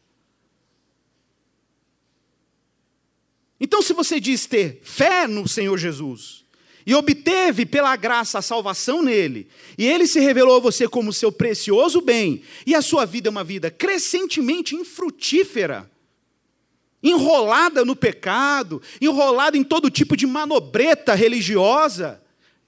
[3.58, 6.44] Então, se você diz ter fé no Senhor Jesus,
[6.84, 11.32] e obteve pela graça a salvação nele, e ele se revelou a você como seu
[11.32, 15.90] precioso bem, e a sua vida é uma vida crescentemente infrutífera,
[17.02, 22.22] enrolada no pecado, enrolada em todo tipo de manobreta religiosa,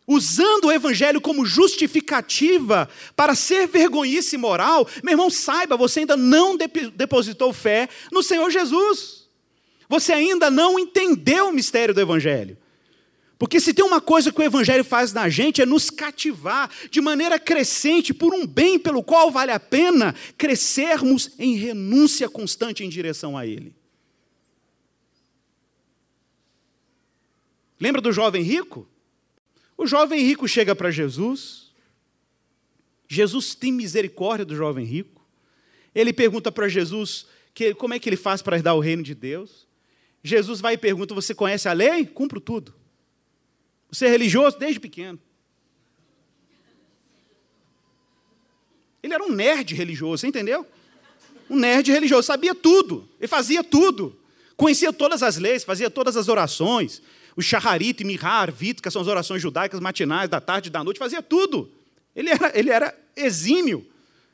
[0.09, 6.57] usando o evangelho como justificativa para ser vergonhice moral, meu irmão, saiba, você ainda não
[6.57, 9.29] depositou fé no Senhor Jesus.
[9.87, 12.57] Você ainda não entendeu o mistério do evangelho.
[13.38, 17.01] Porque se tem uma coisa que o Evangelho faz na gente é nos cativar de
[17.01, 22.88] maneira crescente por um bem pelo qual vale a pena crescermos em renúncia constante em
[22.88, 23.73] direção a Ele.
[27.81, 28.88] Lembra do jovem rico?
[29.79, 31.73] O jovem rico chega para Jesus,
[33.07, 35.25] Jesus tem misericórdia do jovem rico,
[35.95, 39.14] ele pergunta para Jesus que, como é que ele faz para herdar o reino de
[39.14, 39.69] Deus.
[40.23, 42.05] Jesus vai e pergunta: Você conhece a lei?
[42.05, 42.75] Cumpro tudo.
[43.91, 45.19] Você é religioso desde pequeno.
[49.03, 50.67] Ele era um nerd religioso, entendeu?
[51.49, 54.21] Um nerd religioso, sabia tudo, ele fazia tudo,
[54.57, 57.01] conhecia todas as leis, fazia todas as orações,
[57.38, 61.22] o shaharit, mihar, arvit, que são as orações judaicas matinais, da tarde da noite, fazia
[61.22, 61.72] tudo.
[62.12, 63.88] Ele era, ele era exímio.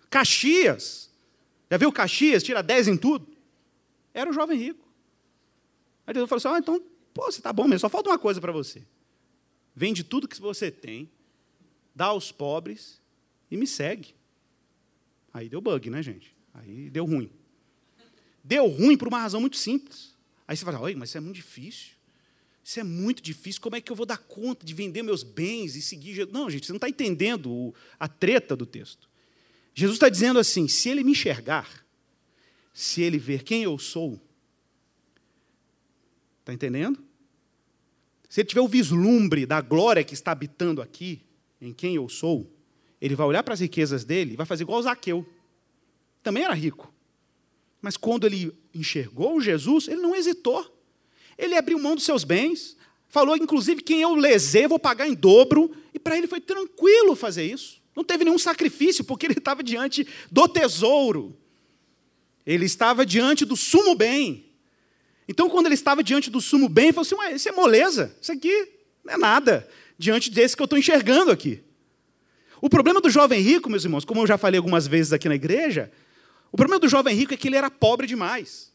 [0.08, 1.10] Caxias,
[1.70, 3.28] já viu Caxias, tira 10 em tudo?
[4.14, 4.88] Era o jovem rico.
[6.06, 8.40] Aí Deus falou assim: ah, então, pô, você está bom mesmo, só falta uma coisa
[8.40, 8.82] para você.
[9.76, 11.10] Vende tudo que você tem,
[11.94, 13.02] dá aos pobres
[13.50, 14.14] e me segue.
[15.30, 16.34] Aí deu bug, né, gente?
[16.54, 17.30] Aí deu ruim.
[18.42, 20.14] Deu ruim por uma razão muito simples.
[20.48, 22.02] Aí você fala, oi, mas isso é muito difícil.
[22.64, 23.60] Isso é muito difícil.
[23.60, 26.32] Como é que eu vou dar conta de vender meus bens e seguir Jesus?
[26.32, 29.06] Não, gente, você não está entendendo a treta do texto.
[29.74, 31.84] Jesus está dizendo assim: se ele me enxergar,
[32.72, 34.18] se ele ver quem eu sou,
[36.40, 37.04] está entendendo?
[38.30, 41.20] Se ele tiver o vislumbre da glória que está habitando aqui,
[41.60, 42.50] em quem eu sou,
[42.98, 45.26] ele vai olhar para as riquezas dele e vai fazer igual Zaqueu.
[46.22, 46.92] Também era rico.
[47.82, 50.73] Mas quando ele enxergou Jesus, ele não hesitou.
[51.38, 52.76] Ele abriu mão dos seus bens,
[53.08, 57.44] falou, inclusive, quem eu lesei, vou pagar em dobro, e para ele foi tranquilo fazer
[57.44, 57.82] isso.
[57.94, 61.36] Não teve nenhum sacrifício, porque ele estava diante do tesouro.
[62.44, 64.46] Ele estava diante do sumo bem.
[65.28, 68.14] Então, quando ele estava diante do sumo bem, ele falou assim: Ué, isso é moleza,
[68.20, 68.68] isso aqui
[69.04, 71.62] não é nada, diante desse que eu estou enxergando aqui.
[72.60, 75.34] O problema do jovem rico, meus irmãos, como eu já falei algumas vezes aqui na
[75.34, 75.92] igreja,
[76.50, 78.73] o problema do jovem rico é que ele era pobre demais.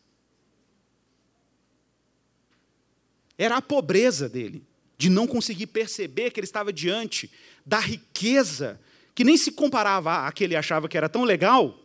[3.39, 7.31] Era a pobreza dele, de não conseguir perceber que ele estava diante
[7.65, 8.77] da riqueza,
[9.15, 11.79] que nem se comparava a que ele achava que era tão legal,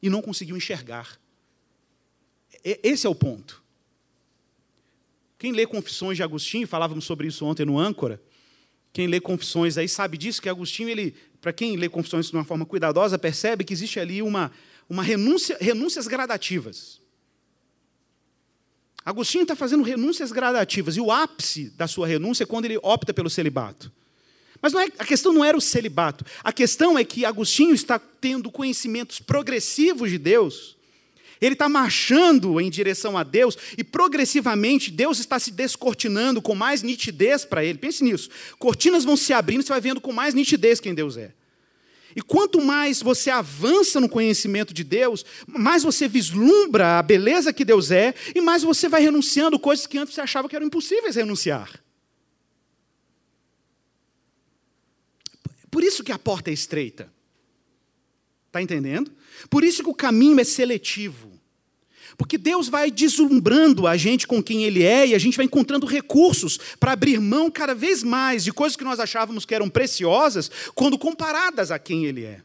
[0.00, 1.18] e não conseguiu enxergar.
[2.62, 3.60] Esse é o ponto.
[5.40, 8.22] Quem lê Confissões de Agostinho, falávamos sobre isso ontem no Âncora,
[8.92, 12.44] quem lê Confissões aí sabe disso, que Agostinho, ele, para quem lê Confissões de uma
[12.44, 14.52] forma cuidadosa, percebe que existe ali uma,
[14.88, 17.01] uma renúncia, renúncias gradativas.
[19.04, 23.12] Agostinho está fazendo renúncias gradativas, e o ápice da sua renúncia é quando ele opta
[23.12, 23.90] pelo celibato.
[24.60, 28.50] Mas é, a questão não era o celibato, a questão é que Agostinho está tendo
[28.50, 30.76] conhecimentos progressivos de Deus,
[31.40, 36.84] ele está marchando em direção a Deus e progressivamente Deus está se descortinando com mais
[36.84, 37.78] nitidez para ele.
[37.78, 38.30] Pense nisso.
[38.60, 41.32] Cortinas vão se abrindo, você vai vendo com mais nitidez quem Deus é.
[42.14, 47.64] E quanto mais você avança no conhecimento de Deus, mais você vislumbra a beleza que
[47.64, 51.16] Deus é, e mais você vai renunciando coisas que antes você achava que eram impossíveis
[51.16, 51.82] renunciar.
[55.70, 57.10] Por isso que a porta é estreita.
[58.48, 59.10] Está entendendo?
[59.48, 61.40] Por isso que o caminho é seletivo.
[62.16, 65.86] Porque Deus vai deslumbrando a gente com quem Ele é e a gente vai encontrando
[65.86, 70.50] recursos para abrir mão cada vez mais de coisas que nós achávamos que eram preciosas
[70.74, 72.40] quando comparadas a quem Ele é.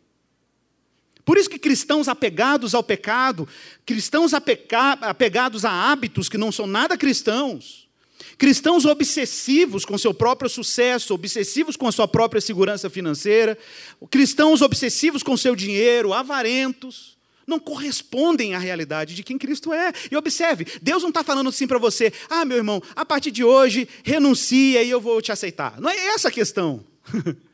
[1.28, 3.46] Por isso que cristãos apegados ao pecado,
[3.86, 7.90] cristãos apegados a hábitos que não são nada cristãos,
[8.38, 13.58] cristãos obsessivos com seu próprio sucesso, obsessivos com a sua própria segurança financeira,
[14.10, 17.17] cristãos obsessivos com seu dinheiro, avarentos,
[17.48, 19.94] não correspondem à realidade de quem Cristo é.
[20.12, 23.44] E observe, Deus não está falando assim para você, ah, meu irmão, a partir de
[23.44, 25.80] hoje, renuncia e eu vou te aceitar.
[25.80, 26.86] Não é essa a questão.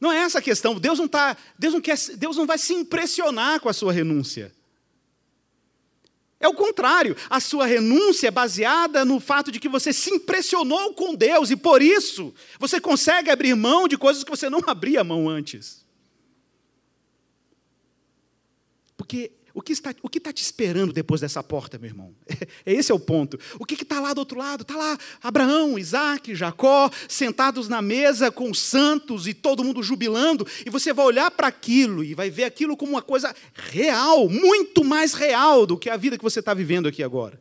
[0.00, 0.78] Não é essa a questão.
[0.78, 4.54] Deus não está, Deus não quer, Deus não vai se impressionar com a sua renúncia.
[6.38, 7.16] É o contrário.
[7.28, 11.56] A sua renúncia é baseada no fato de que você se impressionou com Deus e
[11.56, 15.84] por isso você consegue abrir mão de coisas que você não abria mão antes.
[19.08, 22.14] Porque o que está, o que está te esperando depois dessa porta, meu irmão?
[22.66, 23.40] É, esse é o ponto.
[23.58, 24.60] O que está lá do outro lado?
[24.60, 30.46] Está lá Abraão, Isaac, Jacó, sentados na mesa com os santos e todo mundo jubilando,
[30.66, 34.84] e você vai olhar para aquilo e vai ver aquilo como uma coisa real, muito
[34.84, 37.40] mais real do que a vida que você está vivendo aqui agora.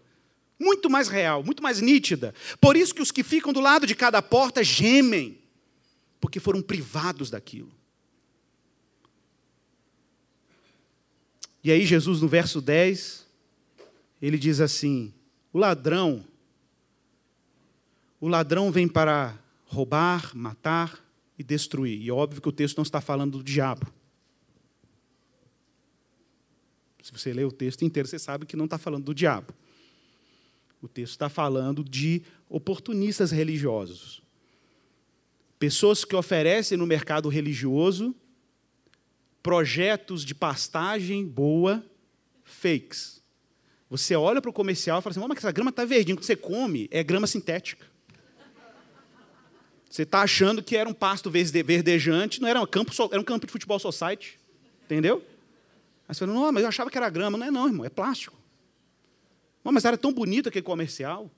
[0.58, 2.34] Muito mais real, muito mais nítida.
[2.62, 5.38] Por isso que os que ficam do lado de cada porta gemem,
[6.22, 7.78] porque foram privados daquilo.
[11.68, 13.28] E aí, Jesus, no verso 10,
[14.22, 15.14] ele diz assim:
[15.52, 16.24] o ladrão,
[18.22, 21.06] o ladrão vem para roubar, matar
[21.38, 22.02] e destruir.
[22.02, 23.86] E é óbvio que o texto não está falando do diabo.
[27.04, 29.54] Se você ler o texto inteiro, você sabe que não está falando do diabo.
[30.82, 34.22] O texto está falando de oportunistas religiosos.
[35.60, 38.16] Pessoas que oferecem no mercado religioso
[39.48, 41.82] projetos de pastagem boa,
[42.44, 43.24] fakes.
[43.90, 46.18] Você olha para o comercial e fala assim: mas essa grama está verdinha.
[46.18, 47.88] Quando você come, é grama sintética.
[49.90, 53.46] Você está achando que era um pasto verdejante, não era um campo, era um campo
[53.46, 54.38] de futebol society.
[54.84, 55.26] Entendeu?
[56.10, 57.38] Aí você fala, não, mas eu achava que era grama.
[57.38, 58.38] Não é não, irmão, é plástico.
[59.64, 61.32] Não, mas era tão bonito aquele comercial.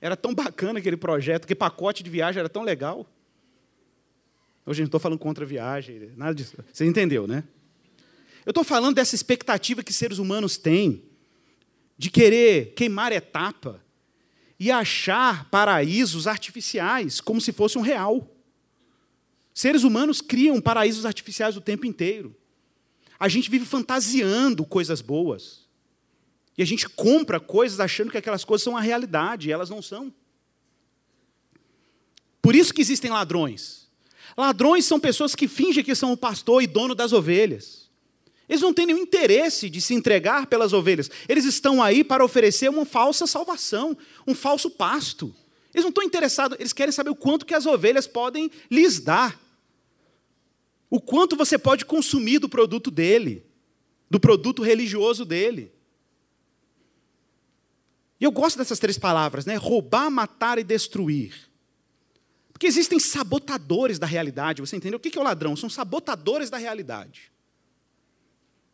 [0.00, 3.08] Era tão bacana aquele projeto, que pacote de viagem era tão legal.
[4.66, 6.56] Hoje não estou falando contra a viagem, nada disso.
[6.72, 7.44] Você entendeu, né?
[8.44, 11.04] Eu estou falando dessa expectativa que seres humanos têm
[11.96, 13.82] de querer queimar etapa
[14.58, 18.34] e achar paraísos artificiais como se fosse um real.
[19.52, 22.36] Seres humanos criam paraísos artificiais o tempo inteiro.
[23.18, 25.68] A gente vive fantasiando coisas boas.
[26.56, 29.82] E a gente compra coisas achando que aquelas coisas são a realidade, e elas não
[29.82, 30.12] são.
[32.40, 33.89] Por isso que existem ladrões.
[34.36, 37.88] Ladrões são pessoas que fingem que são o pastor e dono das ovelhas.
[38.48, 41.10] Eles não têm nenhum interesse de se entregar pelas ovelhas.
[41.28, 45.34] Eles estão aí para oferecer uma falsa salvação, um falso pasto.
[45.72, 49.40] Eles não estão interessados, eles querem saber o quanto que as ovelhas podem lhes dar
[50.90, 53.46] o quanto você pode consumir do produto dele,
[54.10, 55.72] do produto religioso dele.
[58.20, 59.54] E eu gosto dessas três palavras, né?
[59.54, 61.48] Roubar, matar e destruir.
[62.60, 64.98] Porque existem sabotadores da realidade, você entendeu?
[64.98, 65.56] O que é o ladrão?
[65.56, 67.32] São sabotadores da realidade.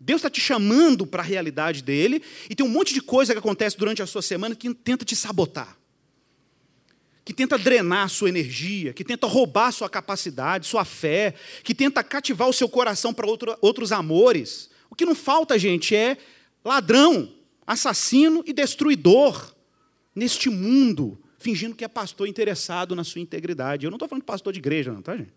[0.01, 2.21] Deus está te chamando para a realidade dele,
[2.51, 5.15] e tem um monte de coisa que acontece durante a sua semana que tenta te
[5.15, 5.79] sabotar
[7.25, 11.35] que tenta drenar sua energia, que tenta roubar sua capacidade, sua fé,
[11.65, 14.71] que tenta cativar o seu coração para outro, outros amores.
[14.89, 16.17] O que não falta, gente, é
[16.65, 17.33] ladrão,
[17.67, 19.57] assassino e destruidor
[20.15, 23.85] neste mundo, fingindo que é pastor interessado na sua integridade.
[23.85, 25.33] Eu não estou falando de pastor de igreja, não, tá, gente?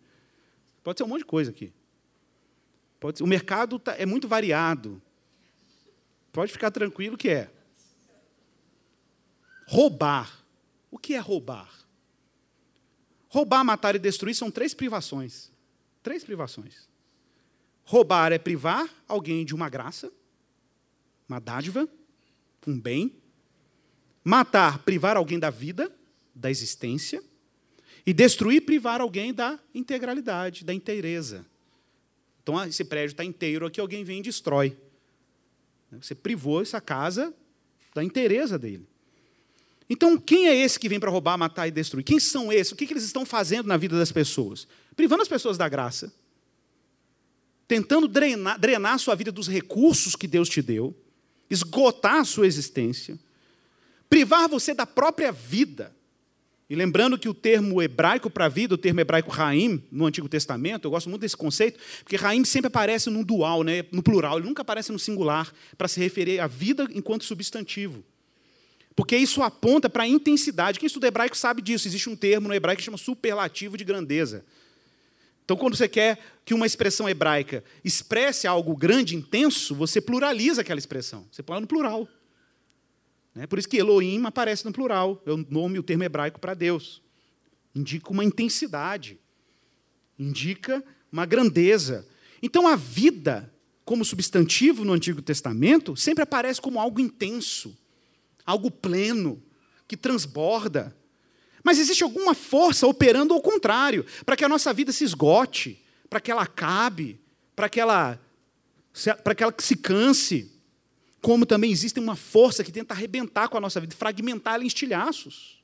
[0.83, 1.73] Pode ser um monte de coisa aqui.
[3.17, 5.01] Ser, o mercado tá, é muito variado.
[6.31, 7.51] Pode ficar tranquilo que é.
[9.67, 10.43] Roubar.
[10.91, 11.69] O que é roubar?
[13.27, 15.51] Roubar, matar e destruir são três privações.
[16.01, 16.89] Três privações.
[17.83, 20.11] Roubar é privar alguém de uma graça,
[21.27, 21.87] uma dádiva,
[22.65, 23.18] um bem.
[24.23, 25.91] Matar, privar alguém da vida,
[26.35, 27.21] da existência.
[28.05, 31.45] E destruir, privar alguém da integralidade, da inteireza.
[32.41, 34.75] Então, ah, esse prédio está inteiro aqui, alguém vem e destrói.
[35.91, 37.33] Você privou essa casa
[37.93, 38.87] da inteireza dele.
[39.89, 42.03] Então, quem é esse que vem para roubar, matar e destruir?
[42.03, 42.71] Quem são esses?
[42.71, 44.67] O que, eles estão fazendo na vida das pessoas?
[44.95, 46.13] Privando as pessoas da graça,
[47.67, 50.95] tentando drenar, drenar a sua vida dos recursos que Deus te deu,
[51.49, 53.17] esgotar a sua existência,
[54.09, 55.95] privar você da própria vida.
[56.69, 60.85] E lembrando que o termo hebraico para vida, o termo hebraico Raim, no Antigo Testamento,
[60.85, 64.47] eu gosto muito desse conceito, porque Raim sempre aparece no dual, né, no plural, ele
[64.47, 68.03] nunca aparece no singular, para se referir à vida enquanto substantivo.
[68.95, 70.77] Porque isso aponta para a intensidade.
[70.77, 71.87] Quem estuda hebraico sabe disso.
[71.87, 74.43] Existe um termo no hebraico que chama superlativo de grandeza.
[75.45, 80.77] Então, quando você quer que uma expressão hebraica expresse algo grande, intenso, você pluraliza aquela
[80.77, 81.25] expressão.
[81.31, 82.09] Você põe ela no plural.
[83.33, 83.47] Né?
[83.47, 85.21] Por isso que Elohim aparece no plural.
[85.25, 87.01] É o nome, o termo hebraico para Deus.
[87.73, 89.19] Indica uma intensidade.
[90.17, 92.07] Indica uma grandeza.
[92.41, 93.53] Então, a vida,
[93.85, 97.77] como substantivo no Antigo Testamento, sempre aparece como algo intenso
[98.49, 99.41] algo pleno,
[99.87, 100.95] que transborda.
[101.63, 106.19] Mas existe alguma força operando ao contrário, para que a nossa vida se esgote, para
[106.19, 107.19] que ela acabe,
[107.55, 108.19] para que ela,
[109.23, 110.51] para que ela se canse.
[111.21, 114.67] Como também existe uma força que tenta arrebentar com a nossa vida, fragmentar ela em
[114.67, 115.59] estilhaços.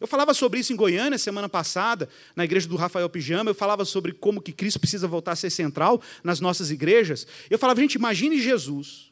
[0.00, 3.84] Eu falava sobre isso em Goiânia semana passada, na igreja do Rafael Pijama, eu falava
[3.84, 7.26] sobre como que Cristo precisa voltar a ser central nas nossas igrejas.
[7.50, 9.10] Eu falava, gente, imagine Jesus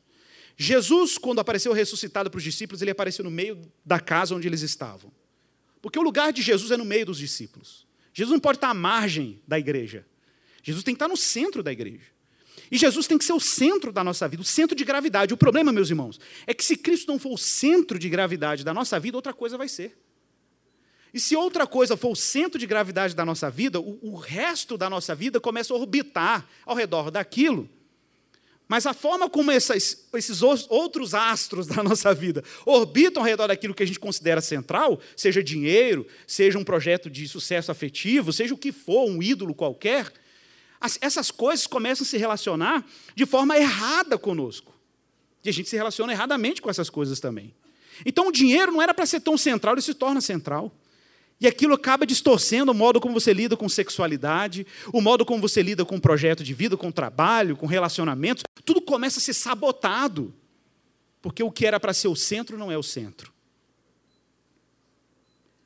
[0.60, 4.60] Jesus, quando apareceu ressuscitado para os discípulos, ele apareceu no meio da casa onde eles
[4.60, 5.12] estavam.
[5.80, 7.86] Porque o lugar de Jesus é no meio dos discípulos.
[8.12, 10.04] Jesus não pode estar à margem da igreja.
[10.60, 12.06] Jesus tem que estar no centro da igreja.
[12.70, 15.32] E Jesus tem que ser o centro da nossa vida, o centro de gravidade.
[15.32, 18.74] O problema, meus irmãos, é que se Cristo não for o centro de gravidade da
[18.74, 19.96] nossa vida, outra coisa vai ser.
[21.12, 24.76] E se outra coisa for o centro de gravidade da nossa vida, o, o resto
[24.76, 27.68] da nossa vida começa a orbitar ao redor daquilo
[28.68, 33.74] Mas a forma como essas, esses outros astros da nossa vida orbitam ao redor daquilo
[33.74, 38.58] que a gente considera central, seja dinheiro, seja um projeto de sucesso afetivo, seja o
[38.58, 40.12] que for, um ídolo qualquer,
[41.00, 44.74] essas coisas começam a se relacionar de forma errada conosco.
[45.44, 47.54] E a gente se relaciona erradamente com essas coisas também.
[48.04, 50.72] Então o dinheiro não era para ser tão central, ele se torna central.
[51.40, 55.62] E aquilo acaba distorcendo o modo como você lida com sexualidade, o modo como você
[55.62, 58.42] lida com projeto de vida, com trabalho, com relacionamentos.
[58.64, 60.34] Tudo começa a ser sabotado.
[61.22, 63.32] Porque o que era para ser o centro não é o centro.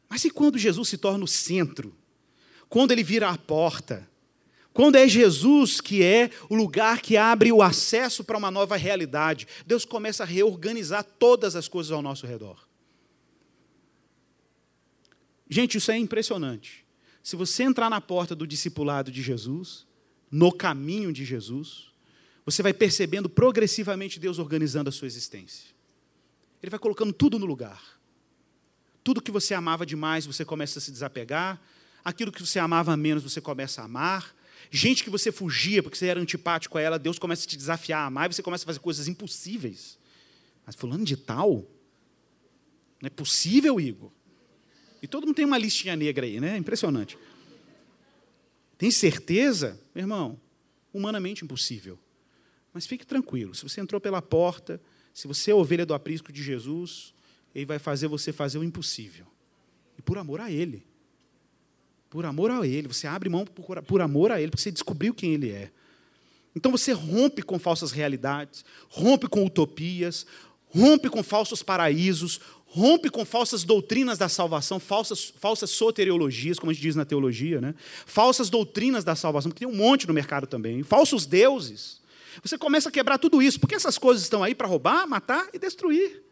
[0.08, 1.96] Mas e quando Jesus se torna o centro?
[2.68, 4.06] Quando ele vira a porta?
[4.72, 9.46] Quando é Jesus que é o lugar que abre o acesso para uma nova realidade?
[9.66, 12.66] Deus começa a reorganizar todas as coisas ao nosso redor.
[15.48, 16.86] Gente, isso é impressionante.
[17.22, 19.86] Se você entrar na porta do discipulado de Jesus,
[20.30, 21.92] no caminho de Jesus,
[22.44, 25.70] você vai percebendo progressivamente Deus organizando a sua existência.
[26.62, 28.00] Ele vai colocando tudo no lugar.
[29.04, 31.60] Tudo que você amava demais, você começa a se desapegar.
[32.02, 34.34] Aquilo que você amava menos, você começa a amar.
[34.74, 38.00] Gente que você fugia porque você era antipático a ela, Deus começa a te desafiar
[38.00, 39.98] a amar e você começa a fazer coisas impossíveis.
[40.64, 41.70] Mas fulano de tal?
[42.98, 44.10] Não é possível, Igor?
[45.02, 46.56] E todo mundo tem uma listinha negra aí, né?
[46.56, 47.18] Impressionante.
[48.78, 49.78] Tem certeza?
[49.94, 50.40] Meu irmão,
[50.90, 51.98] humanamente impossível.
[52.72, 54.80] Mas fique tranquilo, se você entrou pela porta,
[55.12, 57.12] se você é ovelha do aprisco de Jesus,
[57.54, 59.26] ele vai fazer você fazer o impossível.
[59.98, 60.82] E por amor a Ele.
[62.12, 62.88] Por amor a Ele.
[62.88, 65.70] Você abre mão por, por amor a Ele, porque você descobriu quem Ele é.
[66.54, 70.26] Então você rompe com falsas realidades, rompe com utopias,
[70.68, 76.74] rompe com falsos paraísos, rompe com falsas doutrinas da salvação, falsas, falsas soteriologias, como a
[76.74, 77.74] gente diz na teologia, né?
[78.04, 82.02] falsas doutrinas da salvação, porque tem um monte no mercado também, falsos deuses.
[82.44, 85.58] Você começa a quebrar tudo isso, porque essas coisas estão aí para roubar, matar e
[85.58, 86.22] destruir.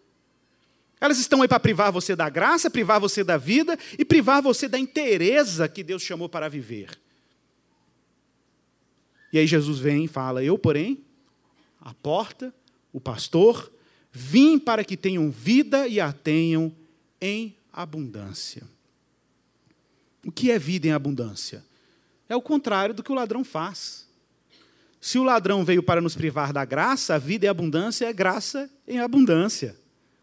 [1.00, 4.68] Elas estão aí para privar você da graça, privar você da vida e privar você
[4.68, 6.98] da inteireza que Deus chamou para viver.
[9.32, 11.02] E aí Jesus vem e fala: Eu, porém,
[11.80, 12.52] a porta,
[12.92, 13.72] o pastor,
[14.12, 16.74] Vim para que tenham vida e a tenham
[17.20, 18.62] em abundância.
[20.26, 21.64] O que é vida em abundância?
[22.28, 24.08] É o contrário do que o ladrão faz.
[25.00, 28.68] Se o ladrão veio para nos privar da graça, a vida em abundância é graça
[28.86, 29.76] em abundância.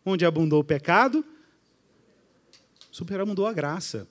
[0.09, 1.23] Onde abundou o pecado,
[2.91, 4.07] superabundou a graça.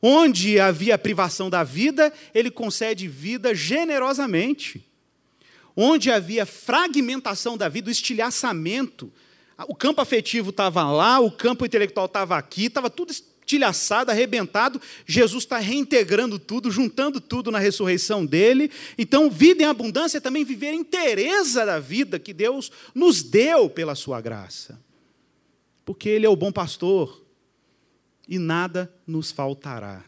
[0.00, 4.88] Onde havia privação da vida, ele concede vida generosamente
[5.76, 9.12] onde havia fragmentação da vida, o estilhaçamento.
[9.68, 14.80] O campo afetivo estava lá, o campo intelectual estava aqui, estava tudo estilhaçado, arrebentado.
[15.06, 18.70] Jesus está reintegrando tudo, juntando tudo na ressurreição dele.
[18.96, 23.68] Então, vida em abundância é também viver a inteireza da vida que Deus nos deu
[23.68, 24.78] pela sua graça.
[25.84, 27.24] Porque Ele é o bom pastor
[28.28, 30.04] e nada nos faltará.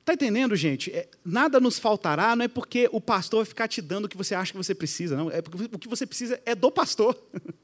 [0.00, 0.92] Está entendendo, gente?
[0.92, 4.16] É, nada nos faltará, não é porque o pastor vai ficar te dando o que
[4.16, 5.30] você acha que você precisa, não.
[5.30, 7.18] É porque o que você precisa é do pastor.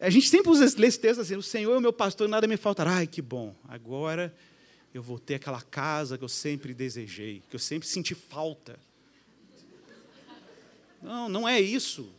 [0.00, 2.46] A gente sempre usa esse texto assim: o Senhor é o meu pastor e nada
[2.46, 2.96] me faltará.
[2.96, 4.34] Ai, que bom, agora
[4.92, 8.78] eu vou ter aquela casa que eu sempre desejei, que eu sempre senti falta.
[11.02, 12.12] Não, não é isso.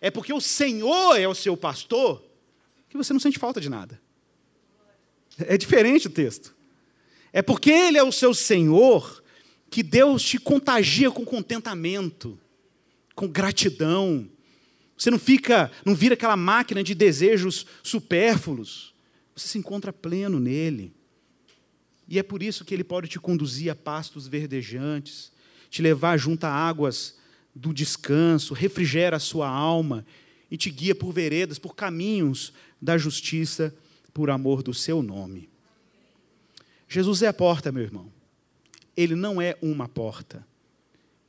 [0.00, 2.22] É porque o Senhor é o seu pastor
[2.88, 4.00] que você não sente falta de nada.
[5.38, 6.54] É diferente o texto.
[7.32, 9.22] É porque Ele é o seu Senhor
[9.70, 12.38] que Deus te contagia com contentamento,
[13.14, 14.28] com gratidão.
[14.96, 18.94] Você não fica, não vira aquela máquina de desejos supérfluos.
[19.34, 20.94] Você se encontra pleno nele.
[22.08, 25.32] E é por isso que ele pode te conduzir a pastos verdejantes,
[25.68, 27.15] te levar junto a águas
[27.56, 30.04] do descanso, refrigera a sua alma
[30.50, 33.74] e te guia por veredas, por caminhos da justiça,
[34.12, 35.48] por amor do seu nome.
[36.86, 38.12] Jesus é a porta, meu irmão.
[38.94, 40.46] Ele não é uma porta.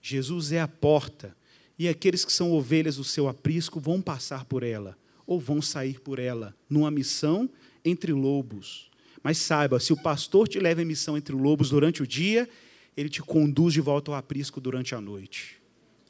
[0.01, 1.35] Jesus é a porta.
[1.79, 5.99] E aqueles que são ovelhas do seu aprisco vão passar por ela, ou vão sair
[6.01, 7.49] por ela, numa missão
[7.85, 8.91] entre lobos.
[9.23, 12.49] Mas saiba, se o pastor te leva em missão entre lobos durante o dia,
[12.95, 15.56] ele te conduz de volta ao aprisco durante a noite.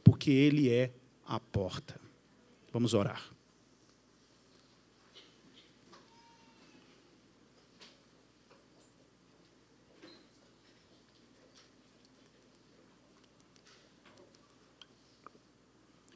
[0.08, 0.90] Porque ele é
[1.26, 2.00] a porta.
[2.72, 3.30] Vamos orar.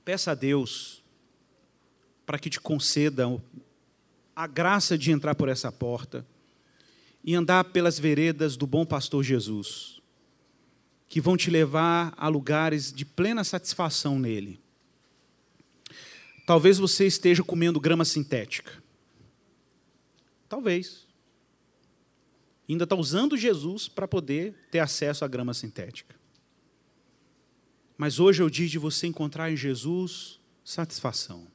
[0.06, 1.04] Peça a Deus
[2.26, 3.28] para que te conceda
[4.34, 6.26] a graça de entrar por essa porta
[7.22, 10.01] e andar pelas veredas do bom pastor Jesus.
[11.12, 14.62] Que vão te levar a lugares de plena satisfação nele.
[16.48, 18.82] Talvez você esteja comendo grama sintética.
[20.48, 21.06] Talvez.
[22.68, 26.16] Ainda está usando Jesus para poder ter acesso à grama sintética.
[27.98, 31.46] Mas hoje é o dia de você encontrar em Jesus satisfação,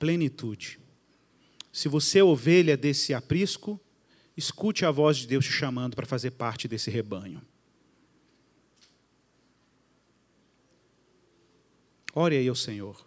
[0.00, 0.80] plenitude.
[1.72, 3.80] Se você é ovelha desse aprisco,
[4.36, 7.40] escute a voz de Deus te chamando para fazer parte desse rebanho.
[12.14, 13.04] Ore aí ao Senhor.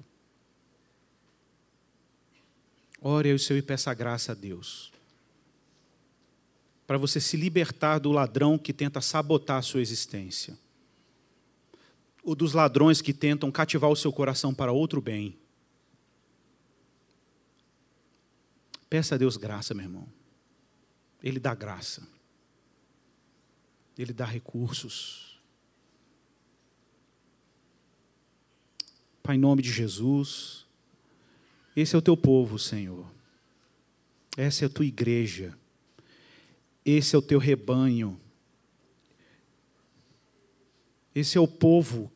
[3.01, 4.91] Ore aí o Senhor e peça graça a Deus.
[6.85, 10.57] Para você se libertar do ladrão que tenta sabotar a sua existência.
[12.21, 15.37] Ou dos ladrões que tentam cativar o seu coração para outro bem.
[18.89, 20.07] Peça a Deus graça, meu irmão.
[21.23, 22.05] Ele dá graça.
[23.97, 25.36] Ele dá recursos.
[29.27, 30.65] Pai, em nome de Jesus,
[31.75, 33.05] esse é o teu povo, Senhor.
[34.37, 35.53] Essa é a tua igreja.
[36.85, 38.17] Esse é o teu rebanho.
[41.13, 42.09] Esse é o povo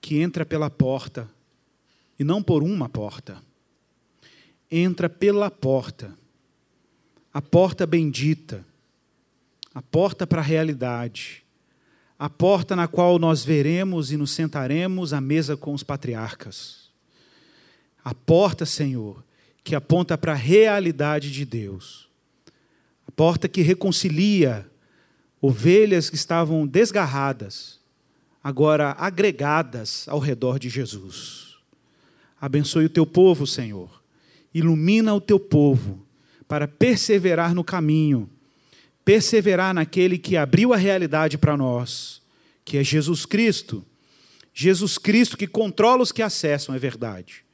[0.00, 1.30] que entra pela porta,
[2.18, 3.42] e não por uma porta.
[4.70, 6.16] Entra pela porta,
[7.30, 8.64] a porta bendita,
[9.74, 11.41] a porta para a realidade
[12.22, 16.88] a porta na qual nós veremos e nos sentaremos à mesa com os patriarcas.
[18.04, 19.24] A porta, Senhor,
[19.64, 22.08] que aponta para a realidade de Deus.
[23.08, 24.70] A porta que reconcilia
[25.40, 27.80] ovelhas que estavam desgarradas,
[28.40, 31.56] agora agregadas ao redor de Jesus.
[32.40, 34.00] Abençoe o teu povo, Senhor.
[34.54, 36.06] Ilumina o teu povo
[36.46, 38.30] para perseverar no caminho
[39.04, 42.22] perseverar naquele que abriu a realidade para nós,
[42.64, 43.84] que é Jesus Cristo.
[44.54, 47.44] Jesus Cristo que controla os que acessam, é verdade.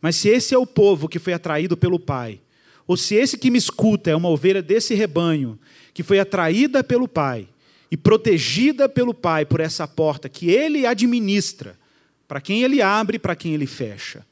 [0.00, 2.40] Mas se esse é o povo que foi atraído pelo Pai,
[2.86, 5.58] ou se esse que me escuta é uma ovelha desse rebanho,
[5.94, 7.48] que foi atraída pelo Pai
[7.90, 11.78] e protegida pelo Pai por essa porta que ele administra,
[12.26, 14.26] para quem ele abre e para quem ele fecha.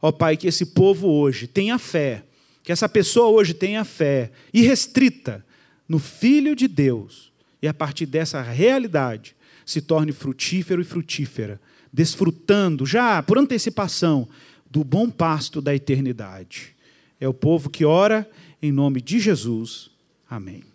[0.00, 2.24] Ó Pai, que esse povo hoje tenha fé,
[2.62, 5.43] que essa pessoa hoje tenha fé irrestrita
[5.88, 11.60] no Filho de Deus e a partir dessa realidade se torne frutífero e frutífera,
[11.92, 14.28] desfrutando já por antecipação
[14.70, 16.74] do bom pasto da eternidade.
[17.20, 18.28] É o povo que ora
[18.60, 19.90] em nome de Jesus.
[20.28, 20.73] Amém.